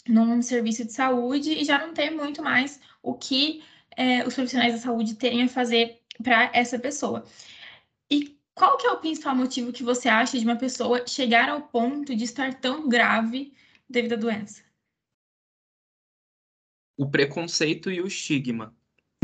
num 0.08 0.42
serviço 0.42 0.84
de 0.84 0.92
saúde 0.92 1.52
e 1.52 1.64
já 1.64 1.78
não 1.78 1.94
ter 1.94 2.10
muito 2.10 2.42
mais 2.42 2.80
o 3.06 3.14
que 3.14 3.62
é, 3.96 4.26
os 4.26 4.34
profissionais 4.34 4.74
da 4.74 4.80
saúde 4.80 5.14
terem 5.14 5.44
a 5.44 5.48
fazer 5.48 6.02
para 6.22 6.50
essa 6.52 6.76
pessoa. 6.76 7.24
E 8.10 8.36
qual 8.52 8.76
que 8.76 8.86
é 8.86 8.90
o 8.90 8.98
principal 8.98 9.34
motivo 9.36 9.72
que 9.72 9.84
você 9.84 10.08
acha 10.08 10.36
de 10.38 10.44
uma 10.44 10.56
pessoa 10.56 11.06
chegar 11.06 11.48
ao 11.48 11.62
ponto 11.62 12.16
de 12.16 12.24
estar 12.24 12.52
tão 12.54 12.88
grave 12.88 13.54
devido 13.88 14.14
à 14.14 14.16
doença? 14.16 14.62
O 16.98 17.08
preconceito 17.08 17.90
e 17.90 18.00
o 18.00 18.08
estigma. 18.08 18.74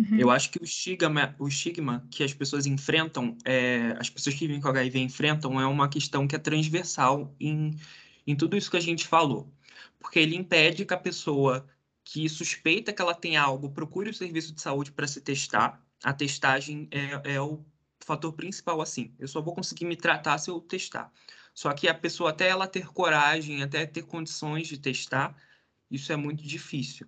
Uhum. 0.00 0.18
Eu 0.18 0.30
acho 0.30 0.50
que 0.50 0.58
o 0.58 0.64
estigma, 0.64 1.34
o 1.38 1.48
estigma 1.48 2.06
que 2.08 2.22
as 2.22 2.32
pessoas 2.32 2.64
enfrentam, 2.64 3.36
é, 3.44 3.96
as 3.98 4.08
pessoas 4.08 4.36
que 4.36 4.46
vivem 4.46 4.60
com 4.60 4.68
HIV 4.68 5.00
enfrentam, 5.00 5.60
é 5.60 5.66
uma 5.66 5.88
questão 5.88 6.28
que 6.28 6.36
é 6.36 6.38
transversal 6.38 7.34
em, 7.40 7.76
em 8.26 8.36
tudo 8.36 8.56
isso 8.56 8.70
que 8.70 8.76
a 8.76 8.80
gente 8.80 9.08
falou. 9.08 9.52
Porque 9.98 10.20
ele 10.20 10.36
impede 10.36 10.84
que 10.84 10.94
a 10.94 10.98
pessoa 10.98 11.66
que 12.04 12.28
suspeita 12.28 12.92
que 12.92 13.00
ela 13.00 13.14
tem 13.14 13.36
algo 13.36 13.70
procure 13.70 14.10
o 14.10 14.14
serviço 14.14 14.52
de 14.52 14.60
saúde 14.60 14.92
para 14.92 15.06
se 15.06 15.20
testar. 15.20 15.80
A 16.02 16.12
testagem 16.12 16.88
é, 16.90 17.34
é 17.34 17.40
o 17.40 17.64
fator 18.00 18.32
principal 18.32 18.80
assim. 18.80 19.14
Eu 19.18 19.28
só 19.28 19.40
vou 19.40 19.54
conseguir 19.54 19.84
me 19.84 19.96
tratar 19.96 20.38
se 20.38 20.50
eu 20.50 20.60
testar. 20.60 21.12
Só 21.54 21.72
que 21.72 21.88
a 21.88 21.94
pessoa, 21.94 22.30
até 22.30 22.48
ela 22.48 22.66
ter 22.66 22.86
coragem, 22.88 23.62
até 23.62 23.86
ter 23.86 24.02
condições 24.02 24.66
de 24.68 24.78
testar, 24.78 25.36
isso 25.90 26.12
é 26.12 26.16
muito 26.16 26.42
difícil. 26.42 27.06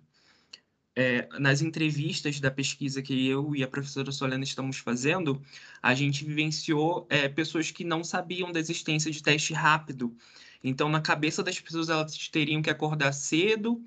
É, 0.97 1.27
nas 1.39 1.61
entrevistas 1.61 2.39
da 2.39 2.49
pesquisa 2.49 3.01
que 3.01 3.27
eu 3.27 3.53
e 3.53 3.63
a 3.63 3.67
professora 3.67 4.13
Solena 4.13 4.45
estamos 4.45 4.77
fazendo, 4.77 5.41
a 5.81 5.93
gente 5.93 6.23
vivenciou 6.23 7.05
é, 7.09 7.27
pessoas 7.27 7.69
que 7.69 7.83
não 7.83 8.01
sabiam 8.01 8.49
da 8.51 8.59
existência 8.59 9.11
de 9.11 9.21
teste 9.21 9.53
rápido. 9.53 10.15
Então, 10.63 10.87
na 10.87 11.01
cabeça 11.01 11.43
das 11.43 11.59
pessoas, 11.59 11.89
elas 11.89 12.15
teriam 12.29 12.61
que 12.61 12.69
acordar 12.69 13.11
cedo, 13.11 13.83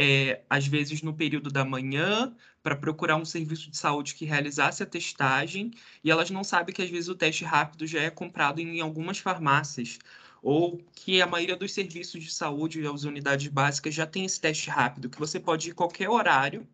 é, 0.00 0.42
às 0.48 0.64
vezes 0.64 1.02
no 1.02 1.12
período 1.12 1.50
da 1.50 1.64
manhã, 1.64 2.32
para 2.62 2.76
procurar 2.76 3.16
um 3.16 3.24
serviço 3.24 3.68
de 3.68 3.76
saúde 3.76 4.14
que 4.14 4.24
realizasse 4.24 4.80
a 4.80 4.86
testagem, 4.86 5.72
e 6.04 6.10
elas 6.10 6.30
não 6.30 6.44
sabem 6.44 6.72
que 6.72 6.80
às 6.80 6.88
vezes 6.88 7.08
o 7.08 7.16
teste 7.16 7.44
rápido 7.44 7.84
já 7.84 8.00
é 8.00 8.08
comprado 8.08 8.60
em 8.60 8.80
algumas 8.80 9.18
farmácias, 9.18 9.98
ou 10.40 10.78
que 10.94 11.20
a 11.20 11.26
maioria 11.26 11.56
dos 11.56 11.72
serviços 11.72 12.22
de 12.22 12.30
saúde 12.30 12.80
e 12.80 12.86
as 12.86 13.02
unidades 13.02 13.48
básicas 13.48 13.92
já 13.92 14.06
tem 14.06 14.24
esse 14.24 14.40
teste 14.40 14.70
rápido, 14.70 15.10
que 15.10 15.18
você 15.18 15.40
pode 15.40 15.70
ir 15.70 15.74
qualquer 15.74 16.08
horário 16.08 16.64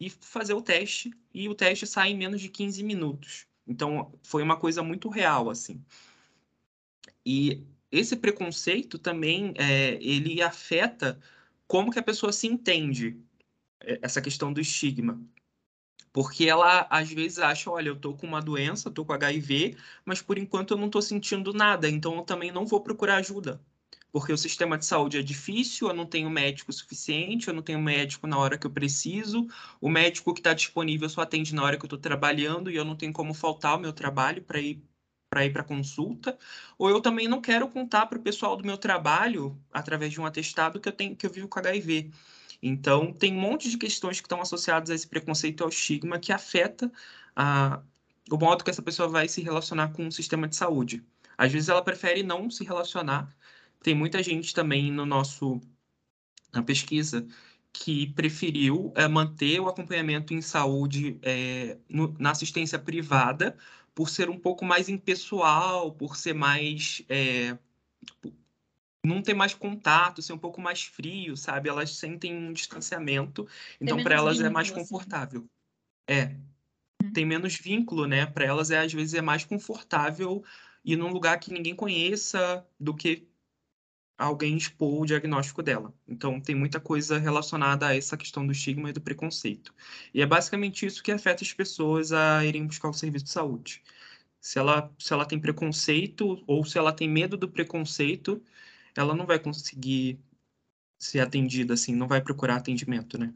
e 0.00 0.10
fazer 0.10 0.54
o 0.54 0.60
teste, 0.60 1.12
e 1.32 1.48
o 1.48 1.54
teste 1.54 1.86
sai 1.86 2.10
em 2.10 2.16
menos 2.16 2.40
de 2.40 2.48
15 2.48 2.82
minutos. 2.82 3.46
Então, 3.68 4.12
foi 4.24 4.42
uma 4.42 4.56
coisa 4.56 4.82
muito 4.82 5.08
real, 5.08 5.48
assim. 5.48 5.80
E 7.24 7.62
esse 7.92 8.16
preconceito 8.16 8.98
também, 8.98 9.54
é, 9.56 9.96
ele 10.02 10.42
afeta 10.42 11.20
como 11.66 11.90
que 11.90 11.98
a 11.98 12.02
pessoa 12.02 12.32
se 12.32 12.46
entende 12.46 13.18
é, 13.80 13.98
essa 14.02 14.20
questão 14.20 14.52
do 14.52 14.60
estigma. 14.60 15.20
Porque 16.12 16.44
ela 16.46 16.86
às 16.90 17.10
vezes 17.10 17.38
acha, 17.38 17.70
olha, 17.70 17.88
eu 17.88 17.96
tô 17.96 18.14
com 18.14 18.26
uma 18.26 18.40
doença, 18.40 18.90
tô 18.90 19.04
com 19.04 19.12
HIV, 19.12 19.76
mas 20.04 20.22
por 20.22 20.38
enquanto 20.38 20.72
eu 20.72 20.78
não 20.78 20.88
tô 20.88 21.02
sentindo 21.02 21.52
nada, 21.52 21.88
então 21.88 22.16
eu 22.16 22.22
também 22.22 22.52
não 22.52 22.64
vou 22.66 22.80
procurar 22.80 23.16
ajuda. 23.16 23.60
Porque 24.12 24.32
o 24.32 24.38
sistema 24.38 24.78
de 24.78 24.86
saúde 24.86 25.18
é 25.18 25.22
difícil, 25.22 25.88
eu 25.88 25.94
não 25.94 26.06
tenho 26.06 26.30
médico 26.30 26.72
suficiente, 26.72 27.48
eu 27.48 27.54
não 27.54 27.62
tenho 27.62 27.80
médico 27.82 28.28
na 28.28 28.38
hora 28.38 28.56
que 28.56 28.64
eu 28.64 28.70
preciso, 28.70 29.48
o 29.80 29.90
médico 29.90 30.32
que 30.32 30.38
está 30.38 30.54
disponível 30.54 31.08
só 31.08 31.22
atende 31.22 31.52
na 31.52 31.64
hora 31.64 31.76
que 31.76 31.84
eu 31.84 31.88
estou 31.88 31.98
trabalhando 31.98 32.70
e 32.70 32.76
eu 32.76 32.84
não 32.84 32.94
tenho 32.94 33.12
como 33.12 33.34
faltar 33.34 33.72
ao 33.72 33.80
meu 33.80 33.92
trabalho 33.92 34.40
para 34.42 34.60
ir 34.60 34.80
para 35.34 35.44
ir 35.44 35.52
para 35.52 35.64
consulta, 35.64 36.38
ou 36.78 36.88
eu 36.88 37.00
também 37.00 37.26
não 37.26 37.40
quero 37.40 37.66
contar 37.66 38.06
para 38.06 38.16
o 38.16 38.22
pessoal 38.22 38.56
do 38.56 38.64
meu 38.64 38.78
trabalho, 38.78 39.60
através 39.72 40.12
de 40.12 40.20
um 40.20 40.24
atestado, 40.24 40.78
que 40.78 40.88
eu 40.88 40.92
tenho 40.92 41.16
que 41.16 41.26
eu 41.26 41.30
vivo 41.30 41.48
com 41.48 41.58
HIV. 41.58 42.12
Então, 42.62 43.12
tem 43.12 43.32
um 43.36 43.40
monte 43.40 43.68
de 43.68 43.76
questões 43.76 44.20
que 44.20 44.26
estão 44.26 44.40
associadas 44.40 44.90
a 44.90 44.94
esse 44.94 45.08
preconceito 45.08 45.64
ao 45.64 45.68
estigma 45.68 46.20
que 46.20 46.32
afeta 46.32 46.90
a, 47.34 47.82
o 48.30 48.36
modo 48.36 48.62
que 48.62 48.70
essa 48.70 48.80
pessoa 48.80 49.08
vai 49.08 49.26
se 49.26 49.42
relacionar 49.42 49.88
com 49.88 50.06
o 50.06 50.12
sistema 50.12 50.46
de 50.46 50.54
saúde. 50.54 51.02
Às 51.36 51.50
vezes 51.50 51.68
ela 51.68 51.82
prefere 51.82 52.22
não 52.22 52.48
se 52.48 52.62
relacionar. 52.62 53.34
Tem 53.82 53.92
muita 53.92 54.22
gente 54.22 54.54
também 54.54 54.92
no 54.92 55.04
nosso 55.04 55.60
na 56.52 56.62
pesquisa 56.62 57.26
que 57.72 58.06
preferiu 58.14 58.92
é, 58.94 59.08
manter 59.08 59.58
o 59.58 59.68
acompanhamento 59.68 60.32
em 60.32 60.40
saúde 60.40 61.18
é, 61.22 61.76
no, 61.88 62.14
na 62.20 62.30
assistência 62.30 62.78
privada 62.78 63.56
por 63.94 64.10
ser 64.10 64.28
um 64.28 64.38
pouco 64.38 64.64
mais 64.64 64.88
impessoal, 64.88 65.92
por 65.92 66.16
ser 66.16 66.34
mais. 66.34 67.02
É, 67.08 67.56
não 69.04 69.22
ter 69.22 69.34
mais 69.34 69.54
contato, 69.54 70.22
ser 70.22 70.32
um 70.32 70.38
pouco 70.38 70.60
mais 70.60 70.82
frio, 70.82 71.36
sabe? 71.36 71.68
Elas 71.68 71.90
sentem 71.90 72.34
um 72.34 72.52
distanciamento, 72.52 73.46
então 73.80 74.02
para 74.02 74.14
elas 74.14 74.36
vínculo, 74.36 74.50
é 74.50 74.52
mais 74.52 74.68
assim. 74.70 74.80
confortável. 74.80 75.46
Assim. 76.08 76.20
É. 76.20 76.36
Uhum. 77.02 77.12
Tem 77.12 77.26
menos 77.26 77.54
vínculo, 77.54 78.06
né? 78.06 78.26
Para 78.26 78.46
elas 78.46 78.70
é 78.70 78.78
às 78.78 78.92
vezes 78.92 79.14
é 79.14 79.20
mais 79.20 79.44
confortável 79.44 80.42
ir 80.84 80.96
num 80.96 81.12
lugar 81.12 81.38
que 81.38 81.52
ninguém 81.52 81.74
conheça 81.74 82.66
do 82.80 82.94
que 82.94 83.28
alguém 84.16 84.56
expor 84.56 85.02
o 85.02 85.06
diagnóstico 85.06 85.62
dela. 85.62 85.92
Então, 86.06 86.40
tem 86.40 86.54
muita 86.54 86.80
coisa 86.80 87.18
relacionada 87.18 87.88
a 87.88 87.96
essa 87.96 88.16
questão 88.16 88.46
do 88.46 88.52
estigma 88.52 88.90
e 88.90 88.92
do 88.92 89.00
preconceito. 89.00 89.74
E 90.12 90.22
é 90.22 90.26
basicamente 90.26 90.86
isso 90.86 91.02
que 91.02 91.12
afeta 91.12 91.42
as 91.42 91.52
pessoas 91.52 92.12
a 92.12 92.44
irem 92.44 92.66
buscar 92.66 92.88
o 92.88 92.94
serviço 92.94 93.26
de 93.26 93.30
saúde. 93.30 93.82
Se 94.40 94.58
ela, 94.58 94.92
se 94.98 95.12
ela 95.12 95.26
tem 95.26 95.40
preconceito 95.40 96.42
ou 96.46 96.64
se 96.64 96.78
ela 96.78 96.92
tem 96.92 97.08
medo 97.08 97.36
do 97.36 97.48
preconceito, 97.48 98.42
ela 98.96 99.14
não 99.14 99.26
vai 99.26 99.38
conseguir 99.38 100.18
ser 100.98 101.20
atendida 101.20 101.74
assim, 101.74 101.94
não 101.94 102.06
vai 102.08 102.20
procurar 102.20 102.56
atendimento, 102.56 103.18
né? 103.18 103.34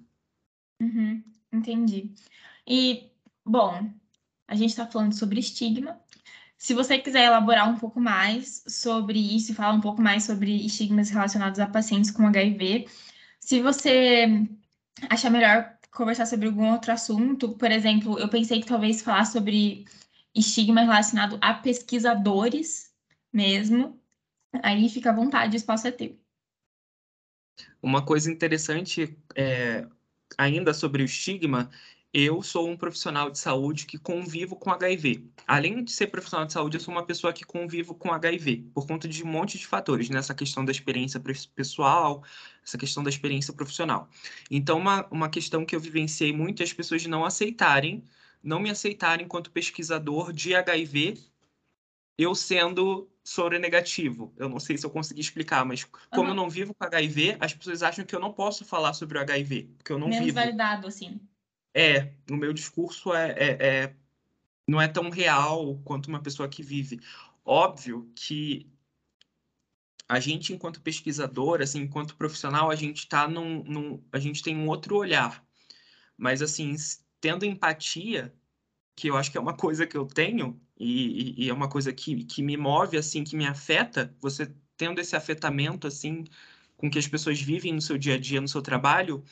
Uhum, 0.81 1.23
entendi. 1.53 2.13
E, 2.67 3.11
bom, 3.45 3.91
a 4.47 4.55
gente 4.55 4.71
está 4.71 4.87
falando 4.87 5.15
sobre 5.15 5.41
estigma, 5.41 6.01
se 6.59 6.75
você 6.75 6.99
quiser 6.99 7.27
elaborar 7.27 7.71
um 7.71 7.79
pouco 7.79 8.01
mais 8.01 8.65
sobre 8.67 9.19
isso 9.19 9.53
e 9.53 9.55
falar 9.55 9.73
um 9.73 9.81
pouco 9.81 10.03
mais 10.03 10.25
sobre 10.25 10.67
estigmas 10.67 11.09
relacionados 11.09 11.61
a 11.61 11.69
pacientes 11.69 12.11
com 12.11 12.27
HIV, 12.27 12.87
se 13.39 13.63
você 13.63 14.27
achar 15.09 15.31
melhor 15.31 15.79
conversar 15.93 16.27
sobre 16.27 16.49
algum 16.49 16.73
outro 16.73 16.93
assunto, 16.93 17.57
por 17.57 17.71
exemplo, 17.71 18.19
eu 18.19 18.29
pensei 18.29 18.61
que 18.61 18.67
talvez 18.67 19.01
falar 19.01 19.25
sobre 19.25 19.85
estigma 20.35 20.81
relacionado 20.81 21.39
a 21.41 21.55
pesquisadores 21.55 22.93
mesmo, 23.33 24.01
aí 24.61 24.89
fica 24.89 25.11
à 25.11 25.15
vontade, 25.15 25.55
o 25.55 25.57
espaço 25.57 25.87
é 25.87 25.93
teu. 25.93 26.19
Uma 27.81 28.05
coisa 28.05 28.31
interessante 28.31 29.17
é, 29.37 29.87
ainda 30.37 30.75
sobre 30.75 31.03
o 31.03 31.07
estigma 31.07 31.71
eu 32.13 32.43
sou 32.43 32.69
um 32.69 32.77
profissional 32.77 33.31
de 33.31 33.39
saúde 33.39 33.85
que 33.85 33.99
convivo 33.99 34.57
com 34.57 34.71
HIV. 34.71 35.25
Além 35.47 35.85
de 35.85 35.93
ser 35.93 36.07
profissional 36.07 36.47
de 36.47 36.53
saúde, 36.53 36.77
eu 36.77 36.81
sou 36.81 36.93
uma 36.93 37.05
pessoa 37.05 37.33
que 37.33 37.45
convivo 37.45 37.95
com 37.95 38.13
HIV, 38.13 38.71
por 38.73 38.87
conta 38.87 39.07
de 39.07 39.23
um 39.23 39.27
monte 39.27 39.59
de 39.59 39.67
fatores, 39.67 40.09
nessa 40.09 40.33
né? 40.33 40.39
questão 40.39 40.65
da 40.65 40.73
experiência 40.73 41.21
pessoal, 41.55 42.25
essa 42.65 42.79
questão 42.79 43.03
da 43.03 43.11
experiência 43.11 43.53
profissional. 43.53 44.09
Então, 44.51 44.79
uma, 44.79 45.07
uma 45.11 45.29
questão 45.29 45.67
que 45.67 45.77
eu 45.77 45.81
vivenciei 45.81 46.33
muito 46.33 46.63
é 46.63 46.65
as 46.65 46.73
pessoas 46.73 47.05
não 47.07 47.25
aceitarem, 47.25 48.03
não 48.43 48.59
me 48.59 48.71
aceitarem 48.71 49.27
enquanto 49.27 49.51
pesquisador 49.51 50.33
de 50.33 50.55
HIV, 50.55 51.19
eu 52.17 52.35
sendo 52.35 53.09
soro 53.23 53.59
negativo. 53.59 54.33
Eu 54.39 54.49
não 54.49 54.59
sei 54.59 54.79
se 54.79 54.87
eu 54.87 54.91
consegui 54.91 55.21
explicar, 55.21 55.65
mas 55.65 55.85
como 55.85 56.23
uhum. 56.23 56.29
eu 56.29 56.35
não 56.35 56.49
vivo 56.49 56.75
com 56.75 56.85
HIV, 56.85 57.37
as 57.39 57.53
pessoas 57.53 57.83
acham 57.83 58.05
que 58.05 58.15
eu 58.15 58.21
não 58.21 58.33
posso 58.33 58.65
falar 58.65 58.95
sobre 58.95 59.19
o 59.19 59.21
HIV, 59.21 59.71
porque 59.77 59.93
eu 59.93 59.99
não 59.99 60.09
Menos 60.09 60.25
vivo. 60.25 60.35
validado, 60.35 60.87
assim. 60.87 61.21
É, 61.75 62.13
o 62.31 62.37
meu 62.37 62.53
discurso 62.53 63.13
é, 63.15 63.31
é, 63.33 63.67
é, 63.67 63.97
não 64.67 64.81
é 64.81 64.89
tão 64.89 65.11
real 65.11 65.79
quanto 65.85 66.09
uma 66.09 66.23
pessoa 66.23 66.49
que 66.49 66.63
vive. 66.63 67.01
Óbvio 67.45 68.11
que 68.15 68.71
a 70.09 70.19
gente, 70.19 70.53
enquanto 70.53 70.81
pesquisador, 70.81 71.61
assim, 71.61 71.81
enquanto 71.81 72.17
profissional, 72.17 72.71
a 72.71 72.75
gente 72.75 73.07
tá 73.09 73.29
num, 73.29 73.63
num, 73.65 74.03
a 74.11 74.19
gente 74.19 74.43
tem 74.43 74.57
um 74.57 74.69
outro 74.69 74.97
olhar. 74.97 75.45
Mas 76.17 76.43
assim, 76.43 76.75
tendo 77.21 77.45
empatia, 77.45 78.35
que 78.97 79.09
eu 79.09 79.17
acho 79.17 79.31
que 79.31 79.39
é 79.39 79.41
uma 79.41 79.55
coisa 79.57 79.87
que 79.87 79.97
eu 79.97 80.07
tenho 80.07 80.61
e, 80.79 81.45
e 81.45 81.49
é 81.49 81.53
uma 81.53 81.69
coisa 81.69 81.93
que, 81.93 82.25
que 82.25 82.43
me 82.43 82.57
move, 82.57 82.97
assim, 82.97 83.25
que 83.25 83.37
me 83.37 83.47
afeta, 83.47 84.15
você 84.21 84.53
tendo 84.77 85.01
esse 85.01 85.17
afetamento, 85.17 85.87
assim, 85.87 86.25
com 86.77 86.91
que 86.91 86.99
as 86.99 87.09
pessoas 87.09 87.41
vivem 87.41 87.73
no 87.73 87.83
seu 87.83 87.99
dia 87.99 88.15
a 88.15 88.19
dia, 88.19 88.41
no 88.41 88.49
seu 88.49 88.63
trabalho, 88.63 89.25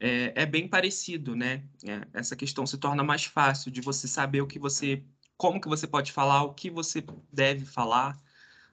é, 0.00 0.42
é 0.42 0.46
bem 0.46 0.68
parecido, 0.68 1.34
né? 1.34 1.64
É, 1.84 2.06
essa 2.14 2.36
questão 2.36 2.66
se 2.66 2.78
torna 2.78 3.02
mais 3.02 3.24
fácil 3.24 3.70
de 3.70 3.80
você 3.80 4.06
saber 4.08 4.40
o 4.40 4.46
que 4.46 4.58
você, 4.58 5.02
como 5.36 5.60
que 5.60 5.68
você 5.68 5.86
pode 5.86 6.12
falar, 6.12 6.44
o 6.44 6.54
que 6.54 6.70
você 6.70 7.04
deve 7.32 7.64
falar, 7.64 8.18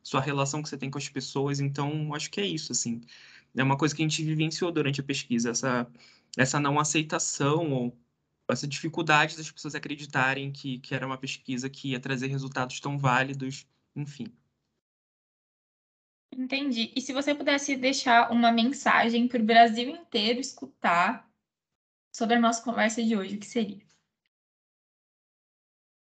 sua 0.04 0.22
relação 0.22 0.62
que 0.62 0.70
você 0.70 0.78
tem 0.78 0.92
com 0.92 0.98
as 0.98 1.10
pessoas. 1.10 1.60
Então, 1.60 2.14
acho 2.14 2.30
que 2.30 2.40
é 2.42 2.46
isso, 2.46 2.72
assim. 2.72 3.02
É 3.56 3.64
uma 3.64 3.78
coisa 3.78 3.96
que 3.96 4.02
a 4.04 4.08
gente 4.08 4.24
vivenciou 4.24 4.72
durante 4.72 5.02
a 5.02 5.04
pesquisa, 5.04 5.52
essa, 5.52 5.88
essa 6.38 6.60
não 6.60 6.80
aceitação 6.80 7.72
ou 7.72 7.98
essa 8.50 8.68
dificuldade 8.68 9.38
das 9.38 9.50
pessoas 9.50 9.76
acreditarem 9.76 10.52
que, 10.52 10.80
que 10.80 10.94
era 10.94 11.06
uma 11.06 11.18
pesquisa 11.18 11.70
que 11.70 11.92
ia 11.92 12.00
trazer 12.00 12.28
resultados 12.28 12.80
tão 12.80 12.98
válidos, 12.98 13.66
enfim. 13.96 14.28
Entendi. 16.38 16.92
E 16.96 17.02
se 17.02 17.14
você 17.14 17.34
pudesse 17.34 17.78
deixar 17.78 18.30
uma 18.30 18.52
mensagem 18.52 19.26
para 19.28 19.42
o 19.42 19.46
Brasil 19.46 19.90
inteiro 19.90 20.40
escutar 20.40 21.28
sobre 22.12 22.36
a 22.36 22.40
nossa 22.40 22.62
conversa 22.62 23.02
de 23.02 23.16
hoje, 23.16 23.38
o 23.38 23.40
que 23.40 23.46
seria? 23.46 23.82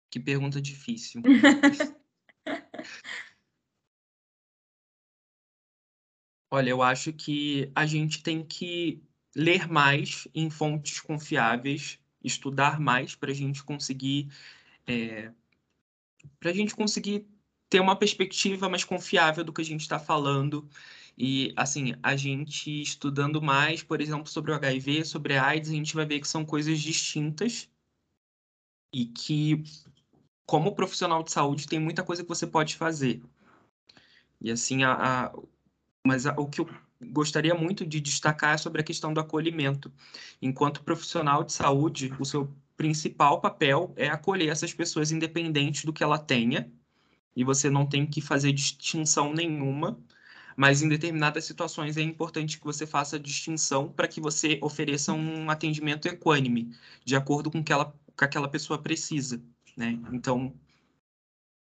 Que 0.09 0.19
pergunta 0.19 0.59
difícil. 0.59 1.21
Olha, 6.49 6.69
eu 6.69 6.81
acho 6.81 7.13
que 7.13 7.71
a 7.75 7.85
gente 7.85 8.23
tem 8.23 8.43
que 8.43 9.03
ler 9.35 9.67
mais 9.67 10.27
em 10.33 10.49
fontes 10.49 10.99
confiáveis, 11.01 11.99
estudar 12.23 12.79
mais 12.79 13.13
para 13.13 13.29
a 13.29 13.33
gente 13.33 13.63
conseguir 13.63 14.31
é, 14.87 15.31
para 16.39 16.49
a 16.51 16.53
gente 16.53 16.75
conseguir 16.75 17.27
ter 17.69 17.79
uma 17.79 17.95
perspectiva 17.95 18.69
mais 18.69 18.83
confiável 18.83 19.43
do 19.43 19.53
que 19.53 19.61
a 19.61 19.65
gente 19.65 19.81
está 19.81 19.99
falando. 19.99 20.67
E, 21.17 21.53
assim, 21.55 21.93
a 22.03 22.15
gente 22.15 22.81
estudando 22.81 23.41
mais, 23.41 23.81
por 23.81 24.01
exemplo, 24.01 24.27
sobre 24.27 24.51
o 24.51 24.55
HIV, 24.55 25.05
sobre 25.05 25.37
a 25.37 25.45
AIDS, 25.45 25.69
a 25.69 25.73
gente 25.73 25.95
vai 25.95 26.05
ver 26.05 26.19
que 26.19 26.27
são 26.27 26.45
coisas 26.45 26.79
distintas 26.79 27.69
e 28.93 29.05
que, 29.05 29.63
como 30.45 30.75
profissional 30.75 31.23
de 31.23 31.31
saúde, 31.31 31.67
tem 31.67 31.79
muita 31.79 32.03
coisa 32.03 32.23
que 32.23 32.29
você 32.29 32.45
pode 32.45 32.75
fazer. 32.75 33.21
E, 34.41 34.51
assim, 34.51 34.83
a, 34.83 35.25
a 35.25 35.33
mas 36.05 36.27
a, 36.27 36.33
o 36.37 36.47
que 36.47 36.61
eu 36.61 36.69
gostaria 37.01 37.55
muito 37.55 37.85
de 37.85 37.99
destacar 37.99 38.53
é 38.55 38.57
sobre 38.57 38.81
a 38.81 38.83
questão 38.83 39.13
do 39.13 39.19
acolhimento. 39.19 39.91
Enquanto 40.41 40.83
profissional 40.83 41.43
de 41.43 41.51
saúde, 41.51 42.13
o 42.19 42.25
seu 42.25 42.53
principal 42.77 43.41
papel 43.41 43.93
é 43.95 44.07
acolher 44.07 44.49
essas 44.49 44.73
pessoas, 44.73 45.11
independente 45.11 45.85
do 45.85 45.93
que 45.93 46.03
ela 46.03 46.19
tenha, 46.19 46.71
e 47.35 47.43
você 47.43 47.69
não 47.69 47.85
tem 47.85 48.05
que 48.05 48.21
fazer 48.21 48.51
distinção 48.53 49.33
nenhuma, 49.33 49.99
mas 50.55 50.81
em 50.81 50.89
determinadas 50.89 51.45
situações 51.45 51.97
é 51.97 52.01
importante 52.01 52.57
que 52.57 52.63
você 52.65 52.87
faça 52.87 53.19
distinção 53.19 53.89
para 53.91 54.07
que 54.07 54.21
você 54.21 54.57
ofereça 54.61 55.11
um 55.13 55.49
atendimento 55.49 56.07
equânime, 56.07 56.73
de 57.03 57.15
acordo 57.15 57.51
com 57.51 57.59
o 57.59 57.63
que, 57.63 57.73
ela, 57.73 57.93
que 58.17 58.23
aquela 58.23 58.47
pessoa 58.47 58.81
precisa, 58.81 59.41
né? 59.75 59.99
Então, 60.13 60.53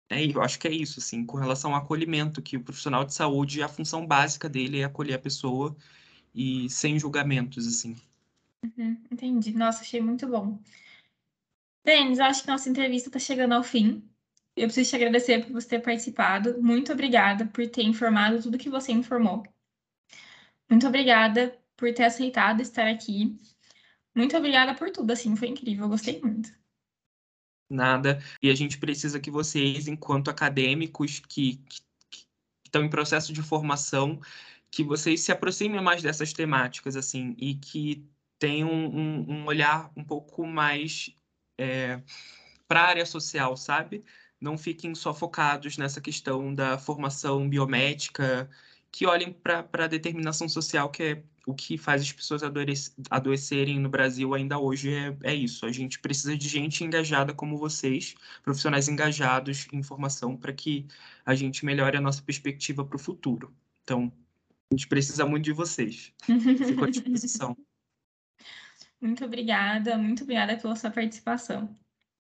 é, 0.09 0.25
eu 0.25 0.41
acho 0.41 0.59
que 0.59 0.67
é 0.67 0.73
isso, 0.73 1.01
assim, 1.01 1.25
com 1.25 1.37
relação 1.37 1.75
ao 1.75 1.83
acolhimento, 1.83 2.41
que 2.41 2.57
o 2.57 2.63
profissional 2.63 3.05
de 3.05 3.13
saúde, 3.13 3.63
a 3.63 3.69
função 3.69 4.07
básica 4.07 4.49
dele 4.49 4.81
é 4.81 4.85
acolher 4.85 5.15
a 5.15 5.19
pessoa 5.19 5.77
e 6.35 6.71
sem 6.71 6.99
julgamentos, 6.99 7.67
assim. 7.67 7.97
Uhum, 8.65 8.97
entendi. 9.11 9.53
Nossa, 9.53 9.83
achei 9.83 10.01
muito 10.01 10.27
bom. 10.27 10.59
Denis, 11.85 12.19
acho 12.19 12.43
que 12.43 12.49
nossa 12.49 12.69
entrevista 12.69 13.09
está 13.09 13.19
chegando 13.19 13.53
ao 13.53 13.63
fim. 13.63 14.08
Eu 14.59 14.67
preciso 14.67 14.91
te 14.91 14.97
agradecer 14.97 15.45
por 15.45 15.53
você 15.53 15.69
ter 15.69 15.81
participado. 15.81 16.61
Muito 16.61 16.93
obrigada 16.93 17.47
por 17.47 17.67
ter 17.69 17.83
informado 17.83 18.43
tudo 18.43 18.59
que 18.59 18.69
você 18.69 18.93
informou. 18.93 19.45
Muito 20.69 20.87
obrigada 20.87 21.57
por 21.77 21.93
ter 21.95 22.05
aceitado 22.05 22.61
estar 22.61 22.87
aqui. 22.87 23.39
Muito 24.15 24.37
obrigada 24.37 24.75
por 24.75 24.91
tudo, 24.91 25.13
assim, 25.13 25.37
foi 25.37 25.49
incrível, 25.49 25.85
eu 25.85 25.91
gostei 25.91 26.21
muito. 26.21 26.53
Nada. 27.71 28.21
E 28.43 28.51
a 28.51 28.55
gente 28.55 28.79
precisa 28.79 29.21
que 29.21 29.31
vocês, 29.31 29.87
enquanto 29.87 30.29
acadêmicos 30.29 31.21
que, 31.21 31.57
que, 31.69 31.81
que 32.11 32.27
estão 32.67 32.83
em 32.83 32.91
processo 32.91 33.33
de 33.33 33.43
formação, 33.43 34.21
que 34.71 34.83
vocês 34.83 35.21
se 35.21 35.31
aproximem 35.31 35.81
mais 35.81 36.03
dessas 36.03 36.33
temáticas, 36.33 36.97
assim, 36.97 37.37
e 37.39 37.55
que 37.55 38.05
tenham 38.39 38.71
um, 38.71 39.31
um 39.31 39.47
olhar 39.47 39.91
um 39.97 40.03
pouco 40.03 40.47
mais 40.47 41.15
é, 41.59 42.03
para 42.67 42.81
a 42.81 42.89
área 42.89 43.07
social, 43.07 43.57
sabe? 43.57 44.05
Não 44.41 44.57
fiquem 44.57 44.95
só 44.95 45.13
focados 45.13 45.77
nessa 45.77 46.01
questão 46.01 46.55
da 46.55 46.79
formação 46.79 47.49
biomédica, 47.49 48.49
que 48.91 49.07
olhem 49.07 49.33
para 49.33 49.67
a 49.73 49.87
determinação 49.87 50.49
social, 50.49 50.91
que 50.91 51.03
é 51.03 51.23
o 51.47 51.55
que 51.55 51.79
faz 51.79 52.03
as 52.03 52.13
pessoas 52.13 52.43
adoecerem 53.11 53.81
no 53.81 53.89
Brasil 53.89 54.35
ainda 54.35 54.59
hoje, 54.59 54.95
é, 54.95 55.17
é 55.23 55.35
isso. 55.35 55.65
A 55.65 55.73
gente 55.73 55.99
precisa 55.99 56.37
de 56.37 56.47
gente 56.47 56.85
engajada 56.85 57.33
como 57.33 57.57
vocês, 57.57 58.15
profissionais 58.43 58.87
engajados 58.87 59.67
em 59.73 59.83
formação, 59.83 60.37
para 60.37 60.53
que 60.53 60.87
a 61.25 61.35
gente 61.35 61.65
melhore 61.65 61.97
a 61.97 62.03
nossa 62.03 62.23
perspectiva 62.23 62.85
para 62.85 62.97
o 62.97 62.99
futuro. 62.99 63.51
Então, 63.83 64.13
a 64.71 64.75
gente 64.75 64.87
precisa 64.89 65.25
muito 65.25 65.45
de 65.45 65.53
vocês. 65.53 66.13
Fico 66.21 66.85
à 66.85 66.91
disposição. 66.91 67.57
Muito 69.01 69.25
obrigada, 69.25 69.97
muito 69.97 70.25
obrigada 70.25 70.57
pela 70.57 70.75
sua 70.75 70.91
participação. 70.91 71.73